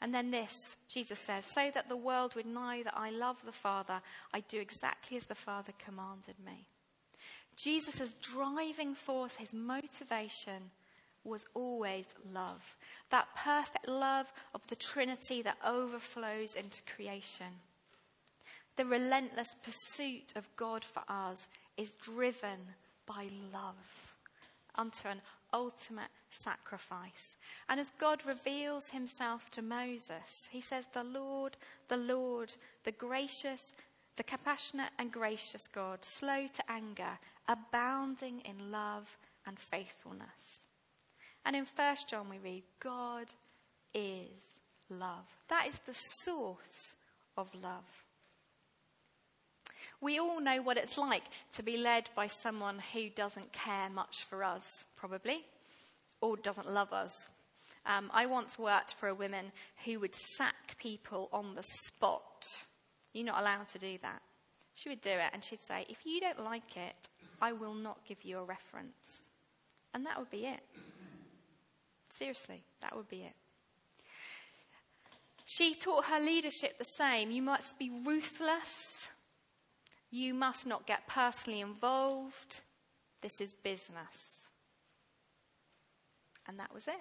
And 0.01 0.15
then 0.15 0.31
this, 0.31 0.53
Jesus 0.89 1.19
says, 1.19 1.47
so 1.55 1.71
that 1.75 1.89
the 1.89 1.97
world 1.97 2.35
would 2.35 2.47
know 2.47 2.83
that 2.85 2.97
I 2.97 3.11
love 3.11 3.37
the 3.45 3.53
Father, 3.53 4.01
I 4.33 4.41
do 4.41 4.61
exactly 4.61 5.17
as 5.17 5.25
the 5.25 5.35
Father 5.35 5.73
commanded 5.79 6.37
me. 6.45 6.69
Jesus' 7.57 8.15
driving 8.21 8.95
force, 8.95 9.35
his 9.37 9.55
motivation, 9.55 10.71
was 11.25 11.45
always 11.55 12.07
love. 12.33 12.77
That 13.11 13.35
perfect 13.37 13.89
love 13.89 14.33
of 14.55 14.67
the 14.69 14.77
Trinity 14.77 15.43
that 15.43 15.59
overflows 15.67 16.55
into 16.55 16.83
creation. 16.83 17.61
The 18.77 18.85
relentless 18.85 19.49
pursuit 19.63 20.35
of 20.37 20.55
God 20.57 20.85
for 20.85 21.03
us 21.09 21.49
is 21.77 21.91
driven 21.93 22.59
by 23.07 23.29
love 23.53 24.15
unto 24.75 25.09
an 25.09 25.21
ultimate 25.53 26.11
sacrifice. 26.31 27.37
And 27.69 27.81
as 27.81 27.91
God 27.99 28.25
reveals 28.27 28.91
himself 28.91 29.51
to 29.53 29.63
Moses, 29.63 30.49
he 30.51 30.61
says, 30.61 30.87
The 30.93 31.05
Lord, 31.05 31.57
the 31.89 31.97
Lord, 31.97 32.55
the 32.85 32.93
gracious, 32.93 33.73
the 34.17 34.25
compassionate 34.25 34.91
and 34.99 35.13
gracious 35.13 35.67
God, 35.67 36.05
slow 36.05 36.47
to 36.47 36.71
anger, 36.71 37.19
abounding 37.49 38.41
in 38.41 38.71
love 38.71 39.17
and 39.47 39.59
faithfulness. 39.59 40.61
And 41.45 41.55
in 41.55 41.67
1 41.77 41.97
John 42.09 42.29
we 42.29 42.39
read, 42.39 42.65
God 42.81 43.33
is 43.95 44.43
love. 44.91 45.27
That 45.49 45.69
is 45.69 45.79
the 45.87 45.95
source 46.25 46.97
of 47.37 47.49
love. 47.63 48.06
We 50.01 50.19
all 50.19 50.41
know 50.41 50.61
what 50.63 50.77
it's 50.77 50.99
like 50.99 51.25
to 51.55 51.63
be 51.63 51.77
led 51.77 52.11
by 52.15 52.27
someone 52.27 52.81
who 52.93 53.09
doesn't 53.09 53.53
care 53.53 53.89
much 53.89 54.25
for 54.29 54.45
us, 54.45 54.85
probably, 54.97 55.45
or 56.21 56.37
doesn't 56.37 56.71
love 56.71 56.93
us. 56.93 57.29
Um, 57.87 58.11
I 58.13 58.27
once 58.27 58.59
worked 58.59 58.95
for 58.95 59.09
a 59.09 59.15
woman 59.15 59.53
who 59.85 60.01
would 60.01 60.15
sack 60.37 60.77
people 60.79 61.29
on 61.33 61.55
the 61.55 61.65
spot. 61.87 62.45
You're 63.13 63.27
not 63.27 63.41
allowed 63.41 63.69
to 63.69 63.79
do 63.79 63.97
that. 64.03 64.21
She 64.75 64.89
would 64.89 65.01
do 65.01 65.11
it 65.11 65.31
and 65.33 65.43
she'd 65.43 65.63
say, 65.63 65.87
If 65.89 66.05
you 66.05 66.21
don't 66.21 66.45
like 66.45 66.77
it, 66.77 67.09
I 67.41 67.53
will 67.53 67.75
not 67.75 68.05
give 68.07 68.25
you 68.25 68.39
a 68.39 68.45
reference. 68.45 69.23
And 69.95 70.05
that 70.05 70.19
would 70.19 70.31
be 70.31 70.47
it. 70.47 70.61
Seriously, 72.11 72.63
that 72.83 72.95
would 72.95 73.09
be 73.09 73.23
it. 73.23 73.35
She 75.47 75.75
taught 75.75 76.07
her 76.07 76.21
leadership 76.21 76.77
the 76.77 76.85
same. 76.85 77.31
You 77.31 77.41
must 77.41 77.79
be 77.79 77.91
ruthless 78.05 79.09
you 80.11 80.35
must 80.35 80.67
not 80.67 80.87
get 80.87 81.07
personally 81.09 81.61
involved. 81.61 82.61
This 83.23 83.41
is 83.41 83.53
business. 83.53 84.51
And 86.49 86.59
that 86.59 86.73
was 86.73 86.89
it. 86.89 86.95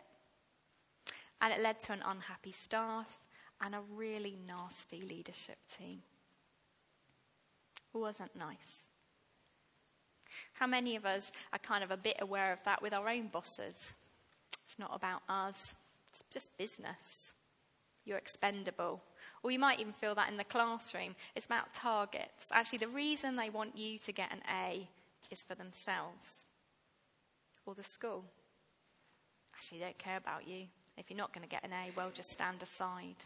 And 1.41 1.53
it 1.53 1.59
led 1.59 1.79
to 1.81 1.93
an 1.93 2.01
unhappy 2.05 2.51
staff 2.51 3.19
and 3.61 3.75
a 3.75 3.81
really 3.93 4.37
nasty 4.47 5.01
leadership 5.01 5.57
team. 5.77 6.01
It 7.93 7.97
wasn't 7.97 8.35
nice. 8.35 8.89
How 10.53 10.67
many 10.67 10.95
of 10.95 11.05
us 11.05 11.31
are 11.53 11.59
kind 11.59 11.83
of 11.83 11.91
a 11.91 11.97
bit 11.97 12.17
aware 12.19 12.51
of 12.51 12.59
that 12.65 12.81
with 12.81 12.93
our 12.93 13.07
own 13.07 13.27
bosses? 13.27 13.93
It's 14.63 14.79
not 14.79 14.91
about 14.93 15.21
us, 15.29 15.75
it's 16.09 16.23
just 16.31 16.57
business. 16.57 17.33
You're 18.05 18.17
expendable. 18.17 19.01
Or 19.45 19.51
you 19.51 19.59
might 19.59 19.79
even 19.79 19.93
feel 19.93 20.15
that 20.15 20.27
in 20.31 20.37
the 20.37 20.43
classroom. 20.43 21.15
It's 21.35 21.45
about 21.45 21.71
targets. 21.71 22.49
Actually, 22.51 22.79
the 22.79 22.87
reason 22.87 23.35
they 23.35 23.51
want 23.51 23.77
you 23.77 23.99
to 23.99 24.11
get 24.11 24.31
an 24.31 24.39
A 24.51 24.87
is 25.29 25.43
for 25.43 25.53
themselves 25.53 26.47
or 27.63 27.75
the 27.75 27.83
school. 27.83 28.23
Actually, 29.55 29.77
they 29.77 29.85
don't 29.85 29.99
care 29.99 30.17
about 30.17 30.47
you. 30.47 30.65
If 30.97 31.11
you're 31.11 31.17
not 31.19 31.31
going 31.31 31.47
to 31.47 31.47
get 31.47 31.63
an 31.63 31.73
A, 31.73 31.91
well, 31.95 32.09
just 32.11 32.31
stand 32.31 32.63
aside. 32.63 33.23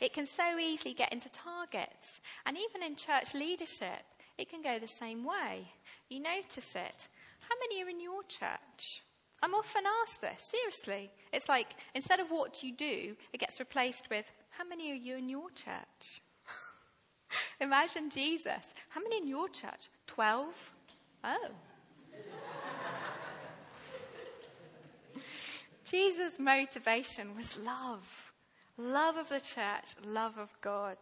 It 0.00 0.12
can 0.12 0.26
so 0.26 0.58
easily 0.58 0.92
get 0.92 1.12
into 1.12 1.28
targets. 1.28 2.20
And 2.46 2.58
even 2.58 2.82
in 2.82 2.96
church 2.96 3.32
leadership, 3.32 4.02
it 4.36 4.50
can 4.50 4.60
go 4.60 4.80
the 4.80 4.88
same 4.88 5.24
way. 5.24 5.68
You 6.08 6.18
notice 6.18 6.74
it. 6.74 7.08
How 7.48 7.54
many 7.60 7.84
are 7.84 7.88
in 7.88 8.00
your 8.00 8.24
church? 8.24 9.04
I'm 9.42 9.54
often 9.54 9.82
asked 10.02 10.20
this, 10.20 10.40
seriously. 10.40 11.10
It's 11.32 11.48
like, 11.48 11.76
instead 11.94 12.20
of 12.20 12.30
what 12.30 12.54
do 12.58 12.66
you 12.66 12.74
do, 12.74 13.16
it 13.32 13.38
gets 13.38 13.60
replaced 13.60 14.08
with, 14.10 14.30
how 14.50 14.64
many 14.66 14.90
are 14.92 14.96
you 14.96 15.16
in 15.16 15.28
your 15.28 15.50
church? 15.50 16.22
Imagine 17.60 18.10
Jesus. 18.10 18.72
How 18.88 19.02
many 19.02 19.18
in 19.18 19.28
your 19.28 19.48
church? 19.48 19.90
Twelve? 20.06 20.72
Oh. 21.22 21.48
Jesus' 25.84 26.38
motivation 26.38 27.36
was 27.36 27.58
love 27.58 28.32
love 28.76 29.16
of 29.16 29.28
the 29.28 29.40
church, 29.40 29.94
love 30.04 30.38
of 30.38 30.52
God. 30.60 30.96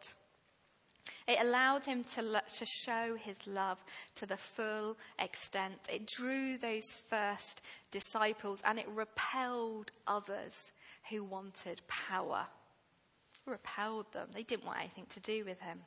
It 1.27 1.39
allowed 1.41 1.87
him 1.87 2.05
to, 2.15 2.43
to 2.57 2.67
show 2.67 3.17
his 3.17 3.47
love 3.47 3.83
to 4.17 4.27
the 4.27 4.37
full 4.37 4.97
extent. 5.19 5.79
It 5.89 6.07
drew 6.07 6.59
those 6.59 6.85
first 7.09 7.63
disciples 7.91 8.63
and 8.65 8.79
it 8.79 8.89
repelled 8.89 9.93
others 10.07 10.73
who 11.11 11.25
wanted 11.25 11.81
power. 11.89 12.47
repelled 13.47 14.13
them. 14.13 14.29
They 14.33 14.43
didn't 14.43 14.65
want 14.65 14.81
anything 14.81 15.07
to 15.11 15.21
do 15.21 15.45
with 15.45 15.61
him. 15.61 15.81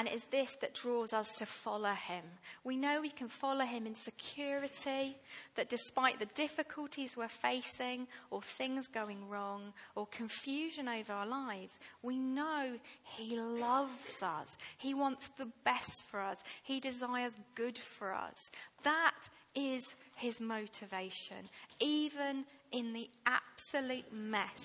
And 0.00 0.08
it 0.08 0.14
is 0.14 0.24
this 0.30 0.56
that 0.62 0.72
draws 0.72 1.12
us 1.12 1.28
to 1.36 1.44
follow 1.44 1.92
him. 1.92 2.24
We 2.64 2.78
know 2.78 3.02
we 3.02 3.10
can 3.10 3.28
follow 3.28 3.66
him 3.66 3.86
in 3.86 3.94
security, 3.94 5.14
that 5.56 5.68
despite 5.68 6.18
the 6.18 6.24
difficulties 6.34 7.18
we're 7.18 7.28
facing, 7.28 8.08
or 8.30 8.40
things 8.40 8.86
going 8.86 9.28
wrong, 9.28 9.74
or 9.94 10.06
confusion 10.06 10.88
over 10.88 11.12
our 11.12 11.26
lives, 11.26 11.78
we 12.02 12.18
know 12.18 12.78
he 13.02 13.38
loves 13.38 14.22
us. 14.22 14.56
He 14.78 14.94
wants 14.94 15.28
the 15.36 15.50
best 15.64 16.06
for 16.10 16.18
us. 16.18 16.38
He 16.62 16.80
desires 16.80 17.34
good 17.54 17.76
for 17.76 18.14
us. 18.14 18.50
That 18.84 19.28
is 19.54 19.82
his 20.16 20.40
motivation, 20.40 21.50
even 21.78 22.46
in 22.72 22.94
the 22.94 23.10
absolute 23.26 24.10
mess. 24.10 24.64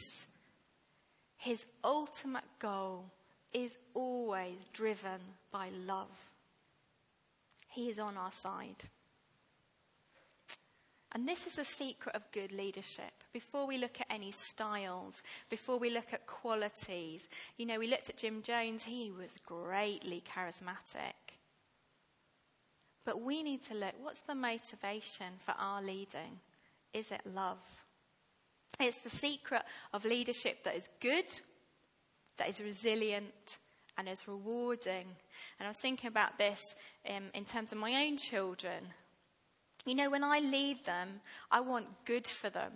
His 1.35 1.65
ultimate 1.83 2.45
goal 2.57 3.11
is 3.55 3.77
always 3.93 4.57
driven 4.73 5.21
by 5.49 5.69
love. 5.87 6.33
He 7.69 7.89
is 7.89 7.99
on 7.99 8.17
our 8.17 8.31
side. 8.31 8.83
And 11.13 11.25
this 11.25 11.47
is 11.47 11.55
the 11.55 11.63
secret 11.63 12.13
of 12.13 12.29
good 12.33 12.51
leadership. 12.51 13.23
Before 13.31 13.65
we 13.65 13.77
look 13.77 14.01
at 14.01 14.07
any 14.09 14.31
styles, 14.31 15.23
before 15.49 15.79
we 15.79 15.89
look 15.89 16.11
at 16.11 16.27
qualities, 16.27 17.29
you 17.57 17.65
know, 17.65 17.79
we 17.79 17.87
looked 17.87 18.09
at 18.09 18.17
Jim 18.17 18.41
Jones, 18.41 18.83
he 18.83 19.09
was 19.09 19.39
greatly 19.45 20.21
charismatic. 20.29 21.13
But 23.05 23.21
we 23.21 23.41
need 23.41 23.61
to 23.63 23.73
look 23.73 23.93
what's 24.01 24.21
the 24.21 24.35
motivation 24.35 25.27
for 25.39 25.53
our 25.57 25.81
leading? 25.81 26.41
Is 26.93 27.09
it 27.09 27.21
love? 27.33 27.59
It's 28.81 28.99
the 28.99 29.09
secret 29.09 29.63
of 29.93 30.03
leadership 30.03 30.65
that 30.65 30.75
is 30.75 30.89
good 30.99 31.31
that 32.37 32.49
is 32.49 32.61
resilient 32.61 33.57
and 33.97 34.09
is 34.09 34.27
rewarding. 34.27 35.05
And 35.59 35.65
I 35.65 35.67
was 35.67 35.79
thinking 35.79 36.07
about 36.07 36.37
this 36.37 36.75
um, 37.09 37.25
in 37.33 37.45
terms 37.45 37.71
of 37.71 37.77
my 37.77 38.05
own 38.05 38.17
children. 38.17 38.93
You 39.85 39.95
know, 39.95 40.09
when 40.09 40.23
I 40.23 40.39
lead 40.39 40.85
them, 40.85 41.21
I 41.51 41.61
want 41.61 41.85
good 42.05 42.27
for 42.27 42.49
them. 42.49 42.71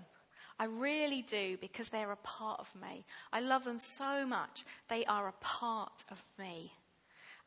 I 0.59 0.65
really 0.65 1.21
do 1.21 1.57
because 1.61 1.89
they're 1.89 2.11
a 2.11 2.17
part 2.17 2.59
of 2.59 2.69
me. 2.75 3.05
I 3.31 3.39
love 3.39 3.63
them 3.63 3.79
so 3.79 4.25
much. 4.25 4.65
They 4.89 5.05
are 5.05 5.27
a 5.27 5.33
part 5.41 6.03
of 6.11 6.21
me. 6.37 6.73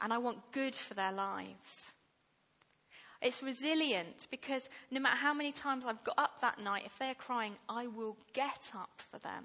And 0.01 0.13
I 0.13 0.19
want 0.19 0.53
good 0.53 0.75
for 0.75 0.95
their 0.95 1.13
lives. 1.13 1.93
It's 3.21 3.43
resilient 3.43 4.27
because 4.31 4.69
no 4.91 4.99
matter 4.99 5.17
how 5.17 5.33
many 5.33 5.53
times 5.53 5.87
I've 5.87 6.03
got 6.03 6.19
up 6.19 6.41
that 6.41 6.59
night, 6.59 6.83
if 6.87 6.99
they're 6.99 7.15
crying, 7.15 7.55
I 7.69 7.87
will 7.87 8.17
get 8.33 8.73
up 8.75 9.01
for 9.11 9.19
them. 9.19 9.45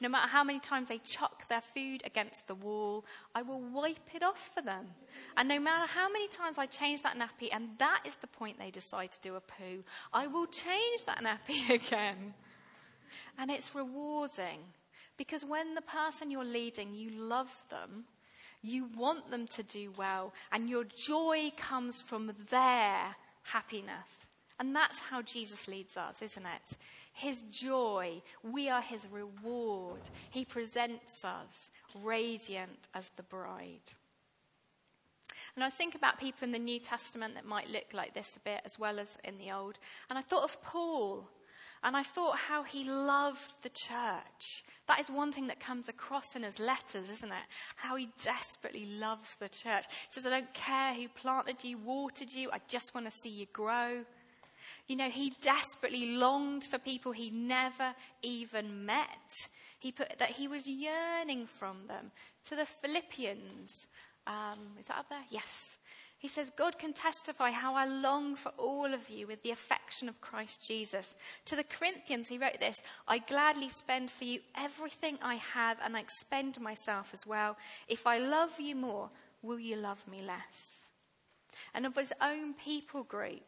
No 0.00 0.08
matter 0.08 0.28
how 0.28 0.42
many 0.42 0.58
times 0.58 0.88
they 0.88 0.98
chuck 0.98 1.46
their 1.48 1.60
food 1.60 2.02
against 2.06 2.46
the 2.46 2.54
wall, 2.54 3.04
I 3.34 3.42
will 3.42 3.60
wipe 3.60 4.14
it 4.14 4.22
off 4.22 4.50
for 4.54 4.62
them. 4.62 4.86
And 5.36 5.46
no 5.46 5.60
matter 5.60 5.86
how 5.86 6.10
many 6.10 6.26
times 6.28 6.56
I 6.56 6.66
change 6.66 7.02
that 7.02 7.18
nappy, 7.18 7.50
and 7.52 7.68
that 7.78 8.02
is 8.06 8.16
the 8.16 8.26
point 8.26 8.58
they 8.58 8.70
decide 8.70 9.12
to 9.12 9.20
do 9.20 9.36
a 9.36 9.40
poo, 9.40 9.84
I 10.12 10.26
will 10.26 10.46
change 10.46 11.04
that 11.06 11.22
nappy 11.22 11.68
again. 11.74 12.34
And 13.38 13.50
it's 13.50 13.74
rewarding 13.74 14.60
because 15.18 15.44
when 15.44 15.74
the 15.74 15.82
person 15.82 16.30
you're 16.30 16.44
leading, 16.44 16.94
you 16.94 17.10
love 17.10 17.54
them, 17.68 18.04
you 18.62 18.86
want 18.96 19.30
them 19.30 19.46
to 19.48 19.62
do 19.62 19.92
well, 19.96 20.32
and 20.50 20.68
your 20.68 20.84
joy 20.84 21.52
comes 21.58 22.00
from 22.00 22.32
their 22.50 23.16
happiness. 23.42 24.20
And 24.58 24.76
that's 24.76 25.04
how 25.04 25.22
Jesus 25.22 25.68
leads 25.68 25.96
us, 25.96 26.20
isn't 26.20 26.44
it? 26.44 26.76
His 27.20 27.42
joy. 27.50 28.22
We 28.42 28.70
are 28.70 28.80
his 28.80 29.06
reward. 29.10 30.00
He 30.30 30.46
presents 30.46 31.22
us 31.22 31.70
radiant 32.02 32.88
as 32.94 33.10
the 33.16 33.22
bride. 33.22 33.92
And 35.54 35.62
I 35.62 35.68
think 35.68 35.94
about 35.94 36.18
people 36.18 36.44
in 36.44 36.52
the 36.52 36.58
New 36.58 36.80
Testament 36.80 37.34
that 37.34 37.44
might 37.44 37.68
look 37.68 37.92
like 37.92 38.14
this 38.14 38.36
a 38.36 38.40
bit 38.40 38.62
as 38.64 38.78
well 38.78 38.98
as 38.98 39.18
in 39.22 39.36
the 39.36 39.52
Old. 39.52 39.78
And 40.08 40.18
I 40.18 40.22
thought 40.22 40.44
of 40.44 40.62
Paul. 40.62 41.28
And 41.82 41.94
I 41.94 42.02
thought 42.02 42.36
how 42.36 42.62
he 42.62 42.84
loved 42.84 43.62
the 43.62 43.70
church. 43.70 44.64
That 44.88 45.00
is 45.00 45.10
one 45.10 45.30
thing 45.30 45.46
that 45.48 45.60
comes 45.60 45.90
across 45.90 46.36
in 46.36 46.42
his 46.42 46.58
letters, 46.58 47.10
isn't 47.10 47.32
it? 47.32 47.46
How 47.76 47.96
he 47.96 48.08
desperately 48.24 48.86
loves 48.86 49.34
the 49.36 49.48
church. 49.50 49.84
He 49.88 50.10
says, 50.10 50.24
I 50.24 50.30
don't 50.30 50.54
care 50.54 50.94
who 50.94 51.08
planted 51.08 51.64
you, 51.64 51.76
watered 51.78 52.30
you, 52.30 52.50
I 52.50 52.60
just 52.68 52.94
want 52.94 53.06
to 53.06 53.12
see 53.12 53.30
you 53.30 53.46
grow. 53.52 54.04
You 54.90 54.96
know, 54.96 55.08
he 55.08 55.34
desperately 55.40 56.16
longed 56.16 56.64
for 56.64 56.76
people 56.76 57.12
he 57.12 57.30
never 57.30 57.94
even 58.22 58.84
met. 58.84 59.06
He 59.78 59.92
put 59.92 60.18
that 60.18 60.30
he 60.30 60.48
was 60.48 60.66
yearning 60.66 61.46
from 61.46 61.76
them. 61.86 62.06
To 62.48 62.56
the 62.56 62.66
Philippians, 62.66 63.86
um, 64.26 64.58
is 64.80 64.86
that 64.86 64.98
up 64.98 65.08
there? 65.08 65.22
Yes. 65.30 65.76
He 66.18 66.26
says, 66.26 66.50
God 66.50 66.76
can 66.76 66.92
testify 66.92 67.52
how 67.52 67.76
I 67.76 67.84
long 67.84 68.34
for 68.34 68.50
all 68.58 68.92
of 68.92 69.08
you 69.08 69.28
with 69.28 69.44
the 69.44 69.52
affection 69.52 70.08
of 70.08 70.20
Christ 70.20 70.66
Jesus. 70.66 71.14
To 71.44 71.54
the 71.54 71.62
Corinthians, 71.62 72.26
he 72.26 72.38
wrote 72.38 72.58
this 72.58 72.82
I 73.06 73.18
gladly 73.18 73.68
spend 73.68 74.10
for 74.10 74.24
you 74.24 74.40
everything 74.58 75.18
I 75.22 75.36
have, 75.36 75.78
and 75.84 75.96
I 75.96 76.00
expend 76.00 76.60
myself 76.60 77.10
as 77.14 77.24
well. 77.24 77.56
If 77.86 78.08
I 78.08 78.18
love 78.18 78.58
you 78.58 78.74
more, 78.74 79.08
will 79.40 79.60
you 79.60 79.76
love 79.76 80.04
me 80.08 80.20
less? 80.20 80.84
And 81.74 81.86
of 81.86 81.94
his 81.94 82.12
own 82.20 82.54
people 82.54 83.04
group, 83.04 83.44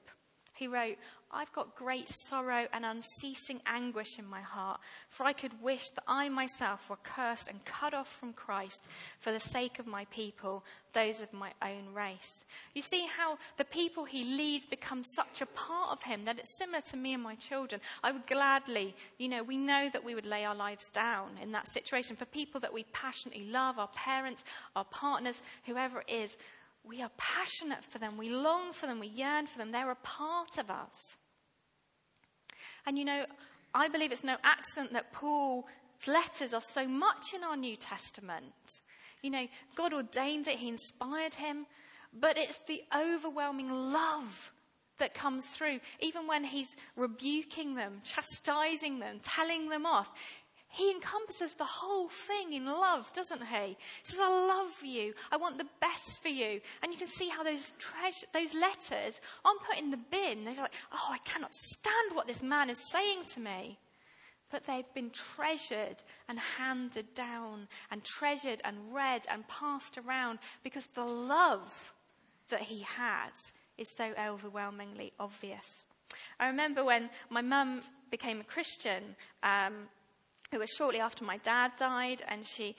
he 0.54 0.68
wrote, 0.68 0.98
I've 1.32 1.52
got 1.52 1.74
great 1.74 2.08
sorrow 2.08 2.66
and 2.72 2.84
unceasing 2.84 3.60
anguish 3.66 4.18
in 4.18 4.26
my 4.26 4.42
heart, 4.42 4.80
for 5.08 5.24
I 5.24 5.32
could 5.32 5.62
wish 5.62 5.88
that 5.90 6.04
I 6.06 6.28
myself 6.28 6.90
were 6.90 6.98
cursed 7.02 7.48
and 7.48 7.64
cut 7.64 7.94
off 7.94 8.08
from 8.08 8.34
Christ 8.34 8.84
for 9.18 9.32
the 9.32 9.40
sake 9.40 9.78
of 9.78 9.86
my 9.86 10.04
people, 10.06 10.62
those 10.92 11.22
of 11.22 11.32
my 11.32 11.52
own 11.62 11.94
race. 11.94 12.44
You 12.74 12.82
see 12.82 13.06
how 13.06 13.38
the 13.56 13.64
people 13.64 14.04
he 14.04 14.24
leads 14.24 14.66
become 14.66 15.02
such 15.02 15.40
a 15.40 15.46
part 15.46 15.90
of 15.92 16.02
him 16.02 16.26
that 16.26 16.38
it's 16.38 16.58
similar 16.58 16.82
to 16.90 16.96
me 16.96 17.14
and 17.14 17.22
my 17.22 17.36
children. 17.36 17.80
I 18.02 18.12
would 18.12 18.26
gladly, 18.26 18.94
you 19.18 19.28
know, 19.28 19.42
we 19.42 19.56
know 19.56 19.88
that 19.90 20.04
we 20.04 20.14
would 20.14 20.26
lay 20.26 20.44
our 20.44 20.54
lives 20.54 20.90
down 20.90 21.30
in 21.42 21.52
that 21.52 21.68
situation 21.68 22.14
for 22.14 22.26
people 22.26 22.60
that 22.60 22.74
we 22.74 22.84
passionately 22.92 23.46
love, 23.46 23.78
our 23.78 23.88
parents, 23.88 24.44
our 24.76 24.84
partners, 24.84 25.40
whoever 25.64 26.00
it 26.00 26.10
is 26.10 26.36
we 26.84 27.00
are 27.00 27.10
passionate 27.16 27.84
for 27.84 27.98
them. 27.98 28.16
We 28.16 28.30
long 28.30 28.72
for 28.72 28.86
them. 28.86 28.98
We 28.98 29.06
yearn 29.06 29.46
for 29.46 29.58
them. 29.58 29.70
They're 29.70 29.92
a 29.92 29.96
part 29.96 30.58
of 30.58 30.68
us. 30.68 31.16
And 32.86 32.98
you 32.98 33.04
know, 33.04 33.24
I 33.74 33.88
believe 33.88 34.12
it's 34.12 34.24
no 34.24 34.36
accident 34.42 34.92
that 34.92 35.12
Paul's 35.12 35.64
letters 36.06 36.52
are 36.52 36.60
so 36.60 36.86
much 36.86 37.34
in 37.34 37.44
our 37.44 37.56
New 37.56 37.76
Testament. 37.76 38.80
You 39.22 39.30
know, 39.30 39.46
God 39.74 39.92
ordained 39.92 40.48
it, 40.48 40.58
He 40.58 40.68
inspired 40.68 41.34
him, 41.34 41.66
but 42.12 42.36
it's 42.36 42.58
the 42.66 42.82
overwhelming 42.94 43.70
love 43.70 44.52
that 44.98 45.14
comes 45.14 45.46
through. 45.46 45.80
Even 46.00 46.26
when 46.26 46.44
He's 46.44 46.76
rebuking 46.96 47.74
them, 47.74 48.00
chastising 48.04 48.98
them, 48.98 49.20
telling 49.22 49.68
them 49.68 49.86
off, 49.86 50.10
he 50.72 50.90
encompasses 50.90 51.52
the 51.52 51.64
whole 51.64 52.08
thing 52.08 52.54
in 52.54 52.64
love, 52.64 53.12
doesn't 53.12 53.46
he? 53.46 53.66
He 53.66 53.76
says, 54.04 54.18
I 54.18 54.28
love 54.28 54.72
you. 54.82 55.12
I 55.30 55.36
want 55.36 55.58
the 55.58 55.68
best 55.82 56.22
for 56.22 56.28
you. 56.28 56.62
And 56.82 56.90
you 56.90 56.96
can 56.96 57.08
see 57.08 57.28
how 57.28 57.42
those 57.42 57.74
treasure, 57.78 58.26
those 58.32 58.54
letters 58.54 59.20
aren't 59.44 59.62
put 59.64 59.78
in 59.78 59.90
the 59.90 60.00
bin. 60.10 60.44
They're 60.44 60.54
like, 60.54 60.72
oh, 60.90 61.08
I 61.10 61.18
cannot 61.26 61.52
stand 61.52 62.14
what 62.14 62.26
this 62.26 62.42
man 62.42 62.70
is 62.70 62.90
saying 62.90 63.24
to 63.34 63.40
me. 63.40 63.78
But 64.50 64.64
they've 64.64 64.94
been 64.94 65.10
treasured 65.10 66.02
and 66.26 66.38
handed 66.38 67.12
down 67.12 67.68
and 67.90 68.02
treasured 68.02 68.62
and 68.64 68.94
read 68.94 69.26
and 69.30 69.46
passed 69.48 69.98
around 69.98 70.38
because 70.64 70.86
the 70.86 71.04
love 71.04 71.92
that 72.48 72.62
he 72.62 72.80
has 72.80 73.52
is 73.76 73.92
so 73.94 74.14
overwhelmingly 74.18 75.12
obvious. 75.20 75.86
I 76.40 76.46
remember 76.46 76.82
when 76.82 77.10
my 77.28 77.42
mum 77.42 77.82
became 78.10 78.40
a 78.40 78.44
Christian, 78.44 79.16
um, 79.42 79.88
it 80.52 80.58
was 80.58 80.70
shortly 80.70 81.00
after 81.00 81.24
my 81.24 81.38
dad 81.38 81.72
died, 81.78 82.22
and 82.28 82.46
she, 82.46 82.76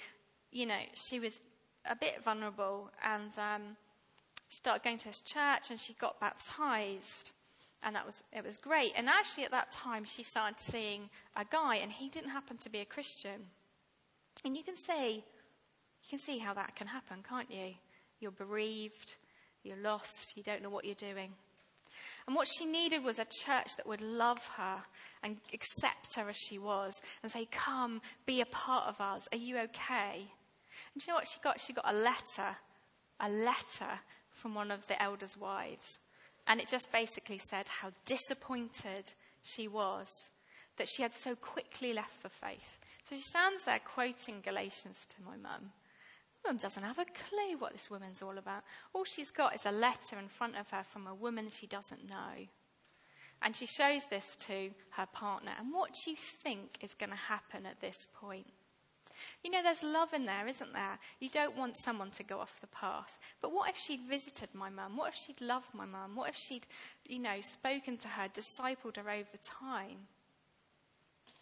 you 0.52 0.66
know, 0.66 0.80
she 0.94 1.20
was 1.20 1.42
a 1.86 1.96
bit 1.96 2.24
vulnerable, 2.24 2.90
and 3.04 3.32
um, 3.38 3.62
she 4.50 4.58
started 4.58 4.84
going 4.84 4.98
to 5.00 5.08
his 5.08 5.22
church, 5.22 5.70
and 5.70 5.80
she 5.80 5.94
got 5.94 6.20
baptized, 6.20 7.32
and 7.84 7.96
that 7.96 8.06
was 8.06 8.24
it 8.32 8.44
was 8.44 8.58
great. 8.58 8.94
And 8.96 9.10
actually, 9.10 9.46
at 9.46 9.52
that 9.52 9.72
time, 9.72 10.06
she 10.06 10.24
started 10.24 10.60
seeing 10.60 11.10
a 11.36 11.46
guy, 11.46 11.78
and 11.78 11.92
he 11.92 12.10
didn't 12.10 12.30
happen 12.30 12.58
to 12.58 12.70
be 12.70 12.80
a 12.80 12.86
Christian. 12.86 13.48
And 14.46 14.58
you 14.58 14.64
can 14.64 14.76
see, 14.76 15.16
you 15.16 16.10
can 16.10 16.20
see 16.20 16.38
how 16.38 16.54
that 16.54 16.76
can 16.76 16.88
happen, 16.88 17.24
can't 17.28 17.50
you? 17.50 17.74
You're 18.20 18.32
bereaved, 18.32 19.16
you're 19.64 19.78
lost, 19.78 20.36
you 20.36 20.44
don't 20.44 20.62
know 20.62 20.70
what 20.70 20.86
you're 20.86 20.96
doing. 20.96 21.32
And 22.28 22.36
what 22.36 22.48
she 22.48 22.66
needed 22.66 23.04
was 23.04 23.20
a 23.20 23.26
church 23.26 23.76
that 23.78 23.88
would 23.88 24.02
love 24.02 24.46
her 24.58 24.84
and 25.22 25.38
accept 25.54 26.16
her 26.16 26.30
as 26.30 26.38
she 26.38 26.58
was 26.58 27.02
and 27.22 27.32
say, 27.32 27.48
Come, 27.52 28.02
be 28.26 28.42
a 28.42 28.46
part 28.46 28.88
of 28.88 29.02
us. 29.02 29.28
Are 29.32 29.38
you 29.38 29.58
okay? 29.60 30.28
And 30.94 31.02
do 31.02 31.06
you 31.06 31.14
know 31.14 31.16
what 31.16 31.28
she 31.28 31.40
got? 31.44 31.60
She 31.60 31.74
got 31.74 31.86
a 31.88 31.94
letter, 31.94 32.58
a 33.20 33.30
letter 33.30 34.00
from 34.32 34.56
one 34.56 34.72
of 34.72 34.88
the 34.88 35.02
elders' 35.02 35.38
wives. 35.38 36.00
And 36.48 36.60
it 36.60 36.68
just 36.68 36.92
basically 36.92 37.38
said 37.38 37.68
how 37.68 37.92
disappointed 38.06 39.14
she 39.44 39.68
was 39.68 40.08
that 40.78 40.88
she 40.90 41.04
had 41.04 41.14
so 41.14 41.36
quickly 41.36 41.94
left 41.94 42.24
the 42.24 42.30
faith. 42.30 42.80
So 43.08 43.16
she 43.16 43.22
stands 43.22 43.66
there 43.66 43.80
quoting 43.80 44.42
Galatians 44.44 44.98
to 45.10 45.16
my 45.24 45.38
mum. 45.38 45.72
Mum 46.46 46.58
doesn't 46.58 46.84
have 46.84 47.00
a 47.00 47.06
clue 47.06 47.58
what 47.58 47.74
this 47.74 47.90
woman's 47.90 48.22
all 48.22 48.38
about. 48.38 48.64
All 48.94 49.06
she's 49.06 49.32
got 49.32 49.56
is 49.56 49.66
a 49.66 49.72
letter 49.72 50.20
in 50.20 50.28
front 50.28 50.58
of 50.58 50.70
her 50.72 50.84
from 50.84 51.08
a 51.08 51.16
woman 51.16 51.50
she 51.50 51.68
doesn't 51.68 52.08
know. 52.08 52.48
And 53.42 53.56
she 53.56 53.66
shows 53.66 54.06
this 54.10 54.36
to 54.42 54.72
her 54.92 55.06
partner. 55.06 55.52
And 55.60 55.74
what 55.74 55.94
do 55.94 56.12
you 56.12 56.18
think 56.18 56.78
is 56.82 56.94
going 56.94 57.10
to 57.12 57.16
happen 57.16 57.66
at 57.66 57.82
this 57.82 58.08
point? 58.14 58.48
You 59.44 59.52
know, 59.52 59.62
there's 59.62 59.84
love 59.84 60.14
in 60.14 60.26
there, 60.26 60.48
isn't 60.48 60.74
there? 60.74 60.98
You 61.20 61.30
don't 61.30 61.58
want 61.58 61.78
someone 61.78 62.12
to 62.12 62.24
go 62.24 62.40
off 62.40 62.62
the 62.62 62.68
path. 62.68 63.20
But 63.42 63.52
what 63.52 63.70
if 63.70 63.78
she'd 63.78 64.08
visited 64.10 64.50
my 64.54 64.70
mum? 64.70 64.96
What 64.96 65.10
if 65.10 65.16
she'd 65.16 65.42
loved 65.42 65.74
my 65.74 65.86
mum? 65.86 66.16
What 66.16 66.30
if 66.30 66.36
she'd, 66.36 66.66
you 67.06 67.20
know, 67.20 67.42
spoken 67.42 67.98
to 67.98 68.08
her, 68.08 68.30
discipled 68.30 68.96
her 68.98 69.10
over 69.10 69.38
time? 69.44 70.08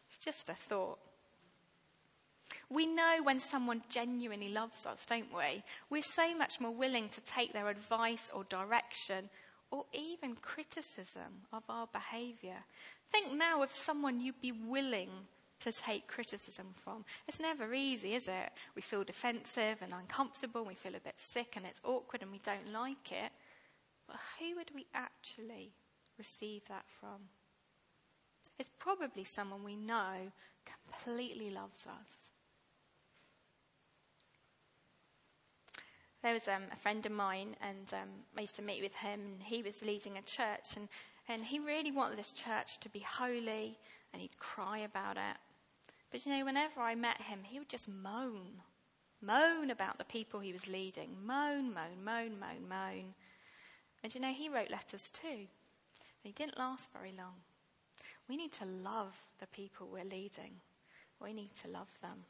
It's 0.10 0.18
just 0.18 0.50
a 0.50 0.54
thought. 0.54 1.00
We 2.72 2.86
know 2.86 3.18
when 3.24 3.42
someone 3.42 3.82
genuinely 3.90 4.50
loves 4.50 4.86
us, 4.86 5.06
don't 5.06 5.34
we? 5.36 5.62
We're 5.90 6.04
so 6.04 6.34
much 6.38 6.62
more 6.62 6.74
willing 6.74 7.10
to 7.10 7.22
take 7.22 7.52
their 7.52 7.68
advice 7.68 8.32
or 8.34 8.46
direction 8.46 9.30
or 9.72 9.86
even 9.94 10.36
criticism 10.36 11.44
of 11.52 11.64
our 11.68 11.88
behaviour. 11.88 12.64
Think 13.12 13.34
now 13.34 13.62
of 13.62 13.72
someone 13.74 14.22
you'd 14.22 14.42
be 14.42 14.54
willing 14.54 15.10
to 15.60 15.72
take 15.74 16.08
criticism 16.08 16.68
from. 16.76 17.04
It's 17.28 17.42
never 17.42 17.74
easy, 17.74 18.16
is 18.16 18.30
it? 18.30 18.52
We 18.74 18.82
feel 18.82 19.04
defensive 19.04 19.78
and 19.82 19.94
uncomfortable, 19.94 20.64
we 20.64 20.74
feel 20.74 20.96
a 20.96 21.00
bit 21.00 21.16
sick 21.18 21.56
and 21.58 21.66
it's 21.66 21.82
awkward 21.84 22.22
and 22.22 22.32
we 22.32 22.40
don't 22.40 22.72
like 22.72 23.12
it. 23.12 23.32
But 24.08 24.16
who 24.40 24.56
would 24.56 24.72
we 24.74 24.88
actually 24.94 25.74
receive 26.18 26.62
that 26.70 26.86
from? 27.00 27.30
It's 28.58 28.72
probably 28.80 29.26
someone 29.26 29.64
we 29.64 29.76
know 29.76 30.32
completely 30.66 31.50
loves 31.50 31.86
us. 31.86 32.31
There 36.24 36.34
was 36.34 36.48
um, 36.48 36.64
a 36.72 36.76
friend 36.76 37.04
of 37.06 37.12
mine, 37.12 37.56
and 37.62 37.92
um, 37.94 38.10
I 38.38 38.42
used 38.42 38.56
to 38.58 38.62
meet 38.62 38.82
with 38.82 38.94
him, 38.94 39.20
and 39.20 39.44
he 39.44 39.64
was 39.64 39.84
leading 39.84 40.18
a 40.18 40.22
church, 40.22 40.76
and, 40.76 40.88
and 41.28 41.44
he 41.44 41.60
really 41.60 41.92
wanted 41.92 42.20
this 42.20 42.32
church 42.32 42.80
to 42.82 42.90
be 42.90 43.00
holy, 43.00 43.80
and 44.14 44.22
he'd 44.22 44.38
cry 44.38 44.80
about 44.80 45.18
it. 45.18 45.38
But 46.12 46.26
you 46.26 46.38
know, 46.38 46.46
whenever 46.46 46.82
I 46.82 46.94
met 46.94 47.22
him, 47.22 47.40
he 47.44 47.58
would 47.58 47.70
just 47.70 47.88
moan. 47.88 48.62
Moan 49.22 49.72
about 49.72 49.98
the 49.98 50.04
people 50.04 50.40
he 50.40 50.54
was 50.54 50.68
leading. 50.68 51.16
Moan, 51.26 51.74
moan, 51.74 52.04
moan, 52.04 52.40
moan, 52.40 52.68
moan. 52.70 53.14
And 54.04 54.14
you 54.14 54.22
know, 54.22 54.34
he 54.34 54.50
wrote 54.50 54.70
letters 54.70 55.10
too. 55.10 55.48
They 56.24 56.32
didn't 56.32 56.58
last 56.58 56.92
very 56.92 57.14
long. 57.18 57.36
We 58.28 58.38
need 58.38 58.52
to 58.54 58.66
love 58.66 59.16
the 59.40 59.48
people 59.48 59.90
we're 59.92 60.04
leading. 60.04 60.60
We 61.20 61.34
need 61.34 61.52
to 61.62 61.68
love 61.68 61.90
them. 62.02 62.26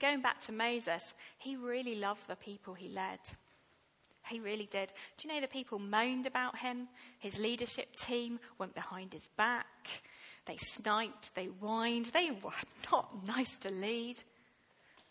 Going 0.00 0.20
back 0.20 0.40
to 0.42 0.52
Moses, 0.52 1.14
he 1.38 1.56
really 1.56 1.94
loved 1.94 2.28
the 2.28 2.36
people 2.36 2.74
he 2.74 2.88
led. 2.88 3.18
He 4.28 4.40
really 4.40 4.66
did. 4.66 4.92
Do 5.16 5.28
you 5.28 5.34
know 5.34 5.40
the 5.40 5.48
people 5.48 5.78
moaned 5.78 6.26
about 6.26 6.58
him? 6.58 6.88
His 7.18 7.38
leadership 7.38 7.94
team 7.96 8.38
went 8.58 8.74
behind 8.74 9.12
his 9.12 9.28
back. 9.36 10.02
They 10.46 10.56
sniped, 10.58 11.34
they 11.34 11.46
whined, 11.46 12.06
they 12.06 12.30
were 12.30 12.50
not 12.92 13.26
nice 13.26 13.56
to 13.60 13.70
lead. 13.70 14.22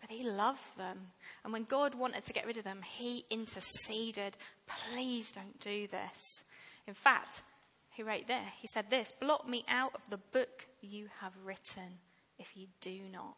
But 0.02 0.12
he 0.12 0.24
loved 0.24 0.78
them. 0.78 1.00
And 1.44 1.52
when 1.52 1.64
God 1.64 1.96
wanted 1.96 2.26
to 2.26 2.34
get 2.34 2.46
rid 2.46 2.58
of 2.58 2.64
them, 2.64 2.82
he 2.84 3.26
interceded. 3.32 4.38
Please 4.68 5.32
don't 5.32 5.60
do 5.60 5.88
this. 5.88 6.44
In 6.86 6.94
fact, 6.94 7.42
he 7.90 8.04
wrote 8.04 8.28
there, 8.28 8.46
he 8.62 8.68
said 8.68 8.90
this 8.90 9.14
Blot 9.20 9.50
me 9.50 9.64
out 9.68 9.96
of 9.96 10.02
the 10.10 10.20
book 10.32 10.68
you 10.82 11.08
have 11.22 11.34
written 11.44 12.00
if 12.38 12.56
you 12.56 12.68
do 12.82 13.00
not 13.12 13.36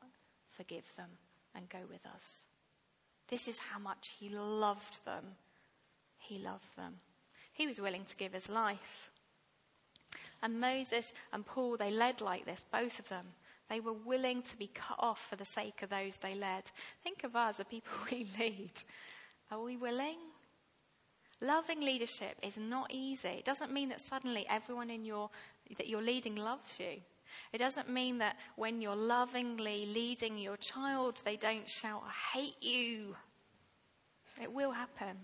forgive 0.50 0.84
them 0.98 1.10
and 1.58 1.68
go 1.70 1.80
with 1.90 2.06
us. 2.06 2.44
This 3.28 3.48
is 3.48 3.60
how 3.60 3.80
much 3.80 4.14
he 4.20 4.30
loved 4.30 5.04
them. 5.06 5.24
He 6.18 6.38
loved 6.38 6.78
them. 6.78 6.96
He 7.54 7.68
was 7.68 7.82
willing 7.82 8.06
to 8.06 8.16
give 8.16 8.34
his 8.34 8.50
life. 8.50 9.12
And 10.42 10.62
Moses 10.62 11.12
and 11.34 11.46
Paul, 11.46 11.78
they 11.78 11.92
led 11.92 12.22
like 12.22 12.46
this, 12.46 12.66
both 12.72 13.00
of 13.00 13.10
them. 13.10 13.26
They 13.70 13.80
were 13.80 13.94
willing 13.94 14.44
to 14.44 14.58
be 14.58 14.68
cut 14.68 14.98
off 15.00 15.28
for 15.30 15.36
the 15.36 15.46
sake 15.46 15.82
of 15.82 15.90
those 15.90 16.18
they 16.18 16.36
led. 16.36 16.64
Think 17.04 17.24
of 17.24 17.36
us, 17.36 17.58
the 17.58 17.66
people 17.66 17.92
we 18.12 18.28
lead. 18.40 18.72
Are 19.52 19.62
we 19.62 19.76
willing? 19.76 20.18
Loving 21.42 21.82
leadership 21.82 22.38
is 22.42 22.58
not 22.58 22.92
easy. 22.92 23.28
It 23.30 23.46
doesn't 23.46 23.74
mean 23.74 23.90
that 23.90 24.02
suddenly 24.02 24.46
everyone 24.50 24.90
in 24.90 25.06
your 25.06 25.30
that 25.78 25.88
you're 25.88 26.02
leading 26.02 26.36
loves 26.36 26.80
you. 26.80 27.02
It 27.54 27.60
doesn't 27.60 27.90
mean 27.90 28.18
that 28.20 28.38
when 28.56 28.82
you're 28.82 28.96
lovingly 28.96 29.86
leading 29.86 30.38
your 30.38 30.58
child, 30.58 31.22
they 31.24 31.36
don't 31.36 31.70
shout, 31.70 32.04
I 32.06 32.38
hate 32.38 32.62
you. 32.62 33.16
It 34.42 34.52
will 34.52 34.72
happen. 34.72 35.18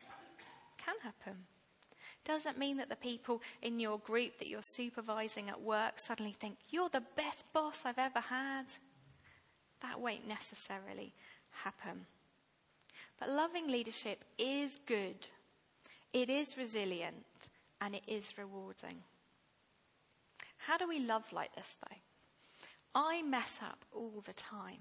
It 0.00 0.06
can 0.84 0.96
happen 1.02 1.46
It 1.90 2.28
doesn't 2.28 2.58
mean 2.58 2.76
that 2.76 2.88
the 2.88 2.96
people 2.96 3.42
in 3.62 3.80
your 3.80 3.98
group 3.98 4.36
that 4.38 4.48
you're 4.48 4.62
supervising 4.62 5.48
at 5.48 5.60
work 5.60 5.98
suddenly 5.98 6.32
think, 6.32 6.58
You're 6.68 6.90
the 6.90 7.04
best 7.16 7.44
boss 7.52 7.82
I've 7.84 7.98
ever 7.98 8.20
had. 8.20 8.66
That 9.80 10.00
won't 10.00 10.28
necessarily 10.28 11.12
happen. 11.50 12.06
But 13.18 13.30
loving 13.30 13.68
leadership 13.68 14.24
is 14.38 14.78
good, 14.86 15.28
it 16.12 16.30
is 16.30 16.56
resilient, 16.56 17.50
and 17.80 17.94
it 17.94 18.02
is 18.06 18.36
rewarding. 18.38 19.02
How 20.68 20.76
do 20.76 20.86
we 20.86 20.98
love 20.98 21.24
like 21.32 21.54
this, 21.56 21.70
though? 21.80 21.96
I 22.94 23.22
mess 23.22 23.58
up 23.62 23.86
all 23.90 24.22
the 24.26 24.34
time. 24.34 24.80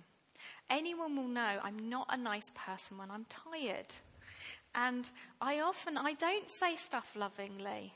Anyone 0.69 1.15
will 1.15 1.30
know 1.30 1.60
I'm 1.63 1.88
not 1.88 2.08
a 2.10 2.17
nice 2.17 2.52
person 2.54 2.97
when 2.97 3.10
I'm 3.10 3.26
tired. 3.30 3.95
And 4.76 5.10
I 5.39 5.62
often, 5.62 5.97
I 5.97 6.12
don't 6.12 6.50
say 6.60 6.76
stuff 6.76 7.15
lovingly. 7.15 7.93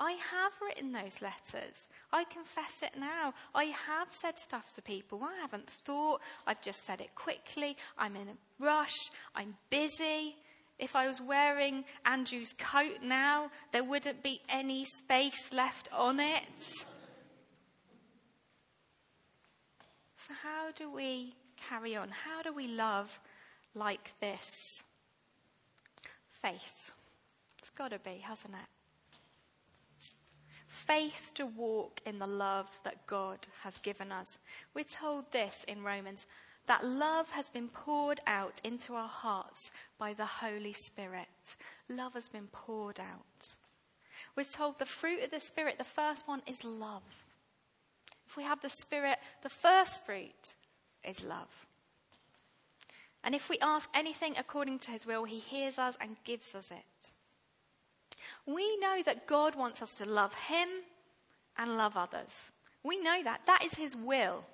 I 0.00 0.12
have 0.32 0.52
written 0.60 0.90
those 0.90 1.22
letters. 1.22 1.86
I 2.12 2.24
confess 2.24 2.82
it 2.82 2.98
now. 2.98 3.34
I 3.54 3.66
have 3.66 4.08
said 4.10 4.36
stuff 4.36 4.72
to 4.72 4.82
people. 4.82 5.22
I 5.22 5.40
haven't 5.40 5.70
thought. 5.70 6.20
I've 6.44 6.60
just 6.60 6.84
said 6.84 7.00
it 7.00 7.14
quickly. 7.14 7.76
I'm 7.96 8.16
in 8.16 8.30
a 8.30 8.64
rush. 8.64 8.96
I'm 9.36 9.54
busy. 9.70 10.34
If 10.80 10.96
I 10.96 11.06
was 11.06 11.20
wearing 11.20 11.84
Andrew's 12.04 12.52
coat 12.58 12.98
now, 13.00 13.52
there 13.70 13.84
wouldn't 13.84 14.24
be 14.24 14.40
any 14.48 14.86
space 14.86 15.52
left 15.52 15.88
on 15.92 16.18
it. 16.18 16.42
So, 20.28 20.34
how 20.42 20.70
do 20.72 20.90
we 20.90 21.32
carry 21.56 21.96
on? 21.96 22.10
How 22.10 22.42
do 22.42 22.52
we 22.52 22.68
love 22.68 23.18
like 23.74 24.12
this? 24.20 24.82
faith. 26.42 26.92
It's 27.58 27.70
got 27.70 27.90
to 27.90 27.98
be, 27.98 28.18
hasn't 28.22 28.54
it? 28.54 30.08
Faith 30.66 31.32
to 31.34 31.46
walk 31.46 32.00
in 32.06 32.18
the 32.18 32.26
love 32.26 32.68
that 32.84 33.06
God 33.06 33.38
has 33.62 33.78
given 33.78 34.12
us. 34.12 34.38
We're 34.74 34.84
told 34.84 35.30
this 35.32 35.64
in 35.66 35.82
Romans 35.82 36.26
that 36.66 36.84
love 36.84 37.30
has 37.30 37.48
been 37.48 37.68
poured 37.68 38.20
out 38.26 38.60
into 38.62 38.94
our 38.94 39.08
hearts 39.08 39.70
by 39.98 40.12
the 40.12 40.26
Holy 40.26 40.74
Spirit. 40.74 41.26
Love 41.88 42.14
has 42.14 42.28
been 42.28 42.48
poured 42.52 43.00
out. 43.00 43.48
We're 44.36 44.44
told 44.44 44.78
the 44.78 44.86
fruit 44.86 45.22
of 45.22 45.30
the 45.30 45.40
Spirit, 45.40 45.78
the 45.78 45.84
first 45.84 46.28
one 46.28 46.42
is 46.46 46.64
love. 46.64 47.02
If 48.28 48.36
we 48.36 48.42
have 48.42 48.60
the 48.60 48.68
Spirit, 48.68 49.18
the 49.42 49.48
first 49.48 50.04
fruit 50.04 50.54
is 51.02 51.22
love. 51.22 51.66
And 53.24 53.34
if 53.34 53.48
we 53.48 53.58
ask 53.60 53.88
anything 53.94 54.34
according 54.36 54.80
to 54.80 54.90
his 54.90 55.06
will, 55.06 55.24
he 55.24 55.38
hears 55.38 55.78
us 55.78 55.96
and 55.98 56.16
gives 56.24 56.54
us 56.54 56.70
it. 56.70 57.10
We 58.46 58.76
know 58.78 59.02
that 59.04 59.26
God 59.26 59.54
wants 59.54 59.80
us 59.80 59.92
to 59.94 60.04
love 60.04 60.34
him 60.34 60.68
and 61.56 61.78
love 61.78 61.96
others. 61.96 62.52
We 62.82 62.98
know 62.98 63.22
that. 63.24 63.40
That 63.46 63.64
is 63.64 63.74
his 63.74 63.96
will. 63.96 64.44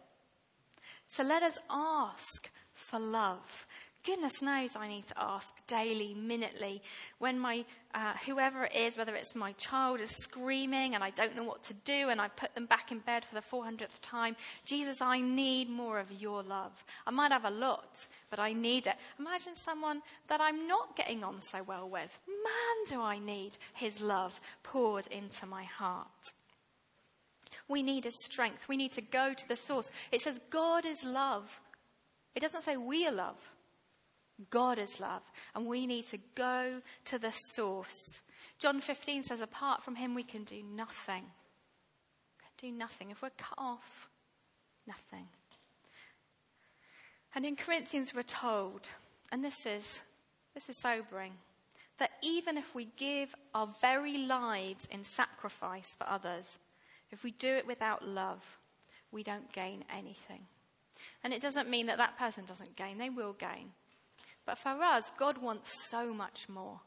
So 1.09 1.25
let 1.25 1.43
us 1.43 1.59
ask 1.69 2.49
for 2.75 3.01
love 3.01 3.67
goodness 4.05 4.43
knows 4.43 4.77
I 4.77 4.89
need 4.89 5.07
to 5.07 5.15
ask 5.19 5.55
daily, 5.67 6.15
minutely, 6.15 6.83
when 7.19 7.39
my, 7.39 7.65
uh, 7.95 8.13
whoever 8.27 8.65
it 8.65 8.75
is, 8.75 8.97
whether 8.97 9.15
it's 9.15 9.35
my 9.35 9.53
child 9.53 10.01
is 10.01 10.11
screaming 10.11 10.95
and 10.95 11.03
I 11.03 11.11
don't 11.11 11.35
know 11.35 11.45
what 11.45 11.63
to 11.65 11.75
do 11.85 12.11
and 12.11 12.21
I 12.21 12.29
put 12.29 12.55
them 12.55 12.67
back 12.67 12.93
in 12.93 12.99
bed 12.99 13.25
for 13.25 13.35
the 13.35 13.41
400th 13.41 14.01
time, 14.03 14.37
Jesus, 14.65 15.01
I 15.01 15.21
need 15.21 15.69
more 15.71 15.99
of 15.99 16.13
your 16.13 16.43
love. 16.43 16.85
I 17.07 17.11
might 17.11 17.33
have 17.33 17.45
a 17.45 17.51
lot, 17.51 18.07
but 18.31 18.39
I 18.39 18.53
need 18.53 18.87
it. 18.87 18.97
Imagine 19.19 19.57
someone 19.57 20.03
that 20.29 20.41
I'm 20.41 20.69
not 20.69 20.97
getting 20.97 21.25
on 21.25 21.41
so 21.41 21.63
well 21.63 21.89
with. 21.89 22.19
Man, 22.29 22.89
do 22.89 23.01
I 23.01 23.19
need 23.19 23.59
his 23.73 24.01
love 24.01 24.41
poured 24.63 25.07
into 25.09 25.47
my 25.47 25.65
heart. 25.65 26.07
We 27.69 27.83
need 27.83 28.05
his 28.05 28.23
strength. 28.25 28.69
We 28.69 28.77
need 28.77 28.93
to 28.93 29.01
go 29.01 29.33
to 29.33 29.49
the 29.49 29.57
source. 29.57 29.91
It 30.13 30.21
says 30.21 30.39
God 30.51 30.85
is 30.85 31.03
love. 31.05 31.61
It 32.35 32.41
doesn't 32.41 32.63
say 32.63 32.77
we 32.77 33.07
are 33.07 33.13
love. 33.13 33.37
God 34.51 34.79
is 34.79 35.01
love, 35.01 35.23
and 35.55 35.67
we 35.67 35.87
need 35.87 36.07
to 36.09 36.19
go 36.35 36.81
to 37.07 37.19
the 37.19 37.33
source. 37.55 38.21
John 38.59 38.81
15 38.81 39.23
says, 39.23 39.41
apart 39.41 39.83
from 39.83 39.97
him, 39.97 40.15
we 40.15 40.23
can 40.23 40.45
do 40.45 40.63
nothing. 40.63 41.25
Can 42.41 42.71
do 42.71 42.77
nothing. 42.77 43.11
If 43.11 43.23
we're 43.23 43.31
cut 43.31 43.59
off, 43.59 44.09
nothing. 44.87 45.27
And 47.35 47.45
in 47.45 47.57
Corinthians, 47.57 48.15
we're 48.15 48.23
told, 48.23 48.89
and 49.33 49.45
this 49.45 49.67
is, 49.67 50.01
this 50.55 50.69
is 50.69 50.81
sobering, 50.81 51.33
that 51.99 52.13
even 52.23 52.57
if 52.57 52.75
we 52.75 52.89
give 52.97 53.35
our 53.55 53.69
very 53.81 54.19
lives 54.19 54.87
in 54.91 55.05
sacrifice 55.05 55.95
for 55.97 56.09
others, 56.09 56.59
if 57.11 57.23
we 57.23 57.31
do 57.33 57.55
it 57.55 57.67
without 57.67 58.07
love, 58.07 58.59
we 59.13 59.23
don't 59.23 59.53
gain 59.53 59.85
anything. 59.97 60.47
And 61.23 61.33
it 61.33 61.41
doesn't 61.41 61.71
mean 61.71 61.87
that 61.87 61.99
that 61.99 62.19
person 62.19 62.45
doesn't 62.47 62.77
gain, 62.77 62.99
they 62.99 63.11
will 63.11 63.33
gain. 63.33 63.71
But 64.47 64.59
for 64.59 64.83
us, 64.83 65.11
God 65.19 65.39
wants 65.39 65.89
so 65.89 66.13
much 66.13 66.49
more. 66.49 66.81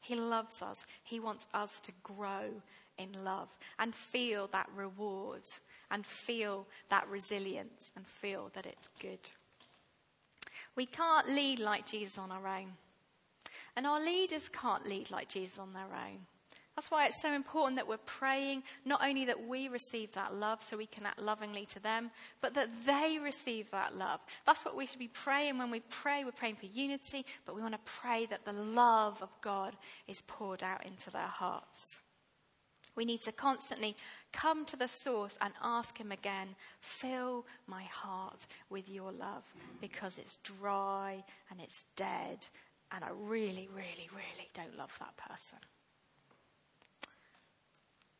He 0.00 0.14
loves 0.14 0.62
us. 0.62 0.86
He 1.02 1.20
wants 1.20 1.48
us 1.52 1.80
to 1.80 1.92
grow 2.02 2.62
in 2.98 3.24
love 3.24 3.48
and 3.78 3.94
feel 3.94 4.48
that 4.52 4.68
reward 4.74 5.42
and 5.90 6.06
feel 6.06 6.66
that 6.88 7.08
resilience 7.08 7.90
and 7.96 8.06
feel 8.06 8.50
that 8.54 8.66
it's 8.66 8.88
good. 9.00 9.18
We 10.74 10.86
can't 10.86 11.28
lead 11.28 11.58
like 11.58 11.86
Jesus 11.86 12.18
on 12.18 12.32
our 12.32 12.46
own. 12.46 12.72
And 13.76 13.86
our 13.86 14.00
leaders 14.00 14.48
can't 14.48 14.86
lead 14.86 15.10
like 15.10 15.28
Jesus 15.28 15.58
on 15.58 15.72
their 15.72 15.82
own. 15.82 16.20
That's 16.76 16.90
why 16.90 17.06
it's 17.06 17.22
so 17.22 17.32
important 17.32 17.76
that 17.76 17.88
we're 17.88 17.96
praying 17.96 18.62
not 18.84 19.00
only 19.02 19.24
that 19.24 19.48
we 19.48 19.68
receive 19.68 20.12
that 20.12 20.34
love 20.34 20.62
so 20.62 20.76
we 20.76 20.84
can 20.84 21.06
act 21.06 21.20
lovingly 21.20 21.64
to 21.66 21.80
them, 21.80 22.10
but 22.42 22.52
that 22.52 22.68
they 22.84 23.18
receive 23.18 23.70
that 23.70 23.96
love. 23.96 24.20
That's 24.44 24.62
what 24.62 24.76
we 24.76 24.84
should 24.84 24.98
be 24.98 25.08
praying 25.08 25.56
when 25.56 25.70
we 25.70 25.80
pray. 25.80 26.22
We're 26.24 26.32
praying 26.32 26.56
for 26.56 26.66
unity, 26.66 27.24
but 27.46 27.56
we 27.56 27.62
want 27.62 27.72
to 27.72 27.80
pray 27.90 28.26
that 28.26 28.44
the 28.44 28.52
love 28.52 29.22
of 29.22 29.30
God 29.40 29.74
is 30.06 30.20
poured 30.26 30.62
out 30.62 30.84
into 30.84 31.10
their 31.10 31.22
hearts. 31.22 32.02
We 32.94 33.06
need 33.06 33.22
to 33.22 33.32
constantly 33.32 33.96
come 34.32 34.66
to 34.66 34.76
the 34.76 34.88
source 34.88 35.38
and 35.40 35.54
ask 35.62 35.98
Him 35.98 36.12
again, 36.12 36.56
fill 36.80 37.46
my 37.66 37.84
heart 37.84 38.46
with 38.68 38.88
your 38.88 39.12
love 39.12 39.44
because 39.80 40.18
it's 40.18 40.38
dry 40.42 41.24
and 41.50 41.60
it's 41.60 41.84
dead, 41.96 42.46
and 42.92 43.02
I 43.02 43.08
really, 43.14 43.68
really, 43.74 44.08
really 44.12 44.50
don't 44.54 44.76
love 44.76 44.94
that 44.98 45.16
person. 45.16 45.58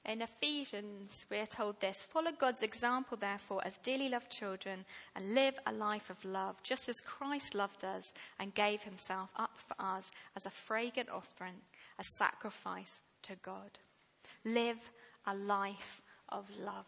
In 0.06 0.22
Ephesians, 0.22 1.26
we 1.30 1.38
are 1.38 1.46
told 1.46 1.80
this 1.80 1.96
Follow 1.96 2.30
God's 2.30 2.62
example, 2.62 3.16
therefore, 3.16 3.60
as 3.64 3.76
dearly 3.78 4.08
loved 4.08 4.30
children, 4.30 4.84
and 5.16 5.34
live 5.34 5.54
a 5.66 5.72
life 5.72 6.10
of 6.10 6.24
love, 6.24 6.62
just 6.62 6.88
as 6.88 7.00
Christ 7.00 7.56
loved 7.56 7.84
us 7.84 8.12
and 8.38 8.54
gave 8.54 8.82
himself 8.82 9.30
up 9.36 9.58
for 9.58 9.74
us 9.80 10.08
as 10.36 10.46
a 10.46 10.50
fragrant 10.50 11.10
offering, 11.10 11.56
a 11.98 12.04
sacrifice 12.18 13.00
to 13.22 13.32
God. 13.42 13.78
Live 14.44 14.78
a 15.26 15.34
life 15.34 16.02
of 16.28 16.44
love. 16.64 16.86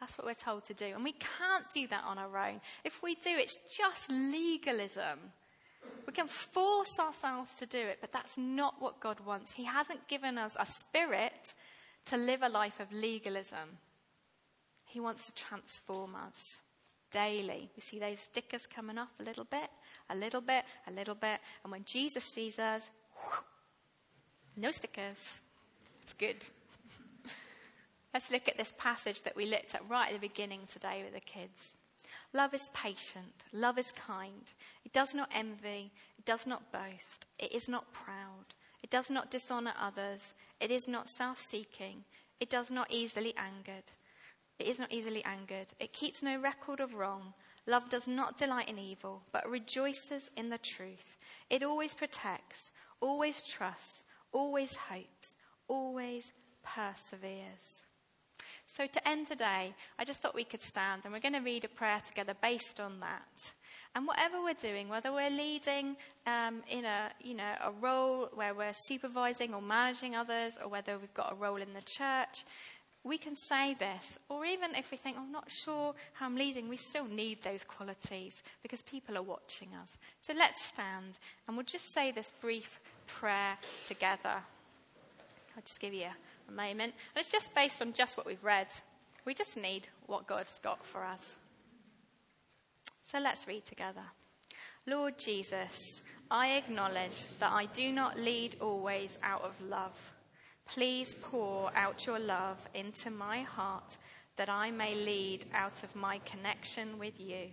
That's 0.00 0.16
what 0.16 0.26
we're 0.26 0.32
told 0.32 0.64
to 0.64 0.74
do. 0.74 0.86
And 0.94 1.04
we 1.04 1.12
can't 1.12 1.66
do 1.74 1.86
that 1.88 2.04
on 2.06 2.16
our 2.16 2.38
own. 2.38 2.62
If 2.84 3.02
we 3.02 3.16
do, 3.16 3.32
it's 3.32 3.56
just 3.76 4.10
legalism. 4.10 5.18
We 6.06 6.14
can 6.14 6.26
force 6.26 6.98
ourselves 6.98 7.54
to 7.56 7.66
do 7.66 7.78
it, 7.78 7.98
but 8.00 8.12
that's 8.12 8.38
not 8.38 8.76
what 8.80 8.98
God 8.98 9.20
wants. 9.20 9.52
He 9.52 9.64
hasn't 9.64 10.08
given 10.08 10.38
us 10.38 10.56
a 10.58 10.64
spirit 10.64 11.52
to 12.06 12.16
live 12.16 12.42
a 12.42 12.48
life 12.48 12.80
of 12.80 12.92
legalism. 12.92 13.78
He 14.86 15.00
wants 15.00 15.26
to 15.26 15.34
transform 15.34 16.14
us 16.14 16.60
daily. 17.12 17.70
We 17.76 17.80
see 17.80 17.98
those 17.98 18.20
stickers 18.20 18.66
coming 18.66 18.98
off 18.98 19.10
a 19.20 19.22
little 19.22 19.44
bit, 19.44 19.68
a 20.08 20.16
little 20.16 20.40
bit, 20.40 20.64
a 20.86 20.92
little 20.92 21.14
bit. 21.14 21.40
And 21.62 21.72
when 21.72 21.84
Jesus 21.84 22.24
sees 22.24 22.58
us, 22.58 22.90
no 24.56 24.70
stickers. 24.70 25.42
It's 26.02 26.14
good. 26.14 26.44
Let's 28.14 28.30
look 28.30 28.48
at 28.48 28.56
this 28.56 28.74
passage 28.78 29.22
that 29.22 29.36
we 29.36 29.46
looked 29.46 29.74
at 29.74 29.88
right 29.88 30.08
at 30.08 30.20
the 30.20 30.26
beginning 30.28 30.62
today 30.72 31.02
with 31.04 31.14
the 31.14 31.20
kids. 31.20 31.76
Love 32.32 32.54
is 32.54 32.70
patient. 32.74 33.34
Love 33.52 33.78
is 33.78 33.92
kind. 33.92 34.52
It 34.84 34.92
does 34.92 35.14
not 35.14 35.30
envy. 35.34 35.92
It 36.18 36.24
does 36.24 36.46
not 36.46 36.72
boast. 36.72 37.26
It 37.38 37.52
is 37.52 37.68
not 37.68 37.92
proud. 37.92 38.54
It 38.82 38.90
does 38.90 39.10
not 39.10 39.30
dishonor 39.30 39.74
others. 39.78 40.34
It 40.60 40.70
is 40.70 40.88
not 40.88 41.08
self-seeking. 41.08 42.04
It 42.40 42.50
does 42.50 42.70
not 42.70 42.90
easily 42.90 43.34
angered. 43.36 43.92
It 44.58 44.66
is 44.66 44.78
not 44.78 44.92
easily 44.92 45.24
angered. 45.24 45.72
It 45.78 45.92
keeps 45.92 46.22
no 46.22 46.38
record 46.38 46.80
of 46.80 46.94
wrong. 46.94 47.34
Love 47.66 47.90
does 47.90 48.08
not 48.08 48.38
delight 48.38 48.68
in 48.68 48.78
evil, 48.78 49.22
but 49.32 49.48
rejoices 49.48 50.30
in 50.36 50.48
the 50.48 50.58
truth. 50.58 51.16
It 51.48 51.62
always 51.62 51.94
protects, 51.94 52.70
always 53.00 53.42
trusts, 53.42 54.04
always 54.32 54.76
hopes, 54.76 55.36
always 55.68 56.32
perseveres. 56.62 57.82
So, 58.66 58.86
to 58.86 59.08
end 59.08 59.26
today, 59.26 59.74
I 59.98 60.04
just 60.04 60.20
thought 60.20 60.34
we 60.34 60.44
could 60.44 60.62
stand 60.62 61.02
and 61.04 61.12
we're 61.12 61.20
going 61.20 61.32
to 61.34 61.40
read 61.40 61.64
a 61.64 61.68
prayer 61.68 62.00
together 62.06 62.34
based 62.40 62.80
on 62.80 63.00
that. 63.00 63.52
And 63.96 64.06
whatever 64.06 64.40
we're 64.40 64.54
doing, 64.54 64.88
whether 64.88 65.12
we're 65.12 65.30
leading 65.30 65.96
um, 66.26 66.62
in 66.68 66.84
a, 66.84 67.10
you 67.20 67.34
know, 67.34 67.52
a 67.64 67.72
role 67.72 68.28
where 68.34 68.54
we're 68.54 68.72
supervising 68.86 69.52
or 69.52 69.60
managing 69.60 70.14
others, 70.14 70.58
or 70.62 70.70
whether 70.70 70.96
we've 70.96 71.12
got 71.14 71.32
a 71.32 71.34
role 71.34 71.56
in 71.56 71.72
the 71.74 71.82
church, 71.82 72.44
we 73.02 73.18
can 73.18 73.34
say 73.34 73.74
this. 73.74 74.18
Or 74.28 74.44
even 74.44 74.74
if 74.76 74.90
we 74.90 74.96
think, 74.96 75.16
I'm 75.16 75.32
not 75.32 75.50
sure 75.50 75.94
how 76.12 76.26
I'm 76.26 76.36
leading, 76.36 76.68
we 76.68 76.76
still 76.76 77.06
need 77.06 77.42
those 77.42 77.64
qualities 77.64 78.34
because 78.62 78.82
people 78.82 79.16
are 79.18 79.22
watching 79.22 79.68
us. 79.82 79.96
So 80.20 80.34
let's 80.36 80.64
stand 80.66 81.18
and 81.48 81.56
we'll 81.56 81.66
just 81.66 81.92
say 81.92 82.12
this 82.12 82.30
brief 82.40 82.78
prayer 83.06 83.56
together. 83.86 84.36
I'll 85.56 85.62
just 85.64 85.80
give 85.80 85.94
you 85.94 86.06
a 86.48 86.52
moment. 86.52 86.94
And 87.14 87.16
it's 87.16 87.32
just 87.32 87.54
based 87.54 87.82
on 87.82 87.92
just 87.92 88.16
what 88.16 88.26
we've 88.26 88.44
read. 88.44 88.68
We 89.24 89.34
just 89.34 89.56
need 89.56 89.88
what 90.06 90.26
God's 90.26 90.58
got 90.60 90.84
for 90.84 91.04
us. 91.04 91.36
So 93.10 93.18
let's 93.18 93.48
read 93.48 93.64
together. 93.64 94.04
Lord 94.86 95.18
Jesus, 95.18 96.00
I 96.30 96.52
acknowledge 96.52 97.26
that 97.40 97.50
I 97.50 97.66
do 97.66 97.90
not 97.90 98.16
lead 98.16 98.54
always 98.60 99.18
out 99.24 99.42
of 99.42 99.60
love. 99.68 99.98
Please 100.68 101.16
pour 101.20 101.72
out 101.74 102.06
your 102.06 102.20
love 102.20 102.68
into 102.72 103.10
my 103.10 103.40
heart 103.40 103.96
that 104.36 104.48
I 104.48 104.70
may 104.70 104.94
lead 104.94 105.44
out 105.52 105.82
of 105.82 105.96
my 105.96 106.18
connection 106.18 107.00
with 107.00 107.18
you. 107.18 107.48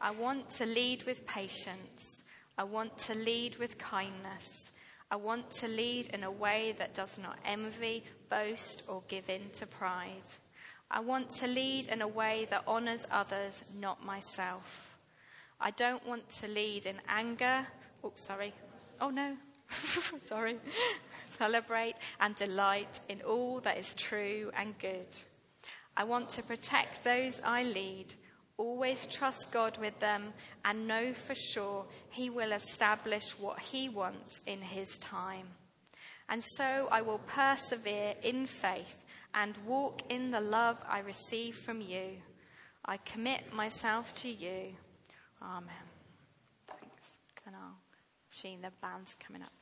I 0.00 0.12
want 0.12 0.48
to 0.52 0.64
lead 0.64 1.02
with 1.02 1.26
patience. 1.26 2.22
I 2.56 2.64
want 2.64 2.96
to 3.00 3.14
lead 3.14 3.56
with 3.56 3.76
kindness. 3.76 4.72
I 5.10 5.16
want 5.16 5.50
to 5.56 5.68
lead 5.68 6.06
in 6.14 6.24
a 6.24 6.30
way 6.30 6.74
that 6.78 6.94
does 6.94 7.18
not 7.18 7.38
envy, 7.44 8.04
boast, 8.30 8.84
or 8.88 9.02
give 9.06 9.28
in 9.28 9.50
to 9.56 9.66
pride. 9.66 10.22
I 10.90 11.00
want 11.00 11.30
to 11.36 11.46
lead 11.46 11.86
in 11.86 12.00
a 12.00 12.08
way 12.08 12.46
that 12.50 12.62
honors 12.66 13.06
others, 13.10 13.64
not 13.78 14.04
myself. 14.04 14.96
I 15.60 15.72
don't 15.72 16.06
want 16.06 16.30
to 16.40 16.48
lead 16.48 16.86
in 16.86 16.96
anger. 17.08 17.66
Oh, 18.04 18.12
sorry. 18.14 18.52
Oh, 19.00 19.10
no. 19.10 19.36
sorry. 20.24 20.58
Celebrate 21.38 21.96
and 22.20 22.36
delight 22.36 23.00
in 23.08 23.20
all 23.22 23.60
that 23.60 23.78
is 23.78 23.94
true 23.94 24.50
and 24.56 24.78
good. 24.78 25.08
I 25.96 26.04
want 26.04 26.30
to 26.30 26.42
protect 26.42 27.02
those 27.02 27.40
I 27.42 27.64
lead, 27.64 28.12
always 28.58 29.06
trust 29.06 29.50
God 29.50 29.78
with 29.78 29.98
them, 29.98 30.34
and 30.64 30.86
know 30.86 31.14
for 31.14 31.34
sure 31.34 31.86
He 32.10 32.30
will 32.30 32.52
establish 32.52 33.30
what 33.38 33.58
He 33.58 33.88
wants 33.88 34.40
in 34.46 34.60
His 34.60 34.98
time. 34.98 35.46
And 36.28 36.42
so 36.56 36.88
I 36.90 37.02
will 37.02 37.20
persevere 37.26 38.14
in 38.22 38.46
faith 38.46 39.04
and 39.36 39.56
walk 39.66 40.02
in 40.08 40.30
the 40.30 40.40
love 40.40 40.78
I 40.88 41.00
receive 41.00 41.56
from 41.56 41.80
you. 41.80 42.22
I 42.84 42.96
commit 42.96 43.52
myself 43.52 44.14
to 44.16 44.28
you. 44.28 44.74
Amen. 45.42 45.86
Thanks. 46.66 47.10
And 47.46 47.54
I'll, 47.54 47.76
Sheen, 48.30 48.62
the 48.62 48.72
band's 48.80 49.14
coming 49.24 49.42
up. 49.42 49.52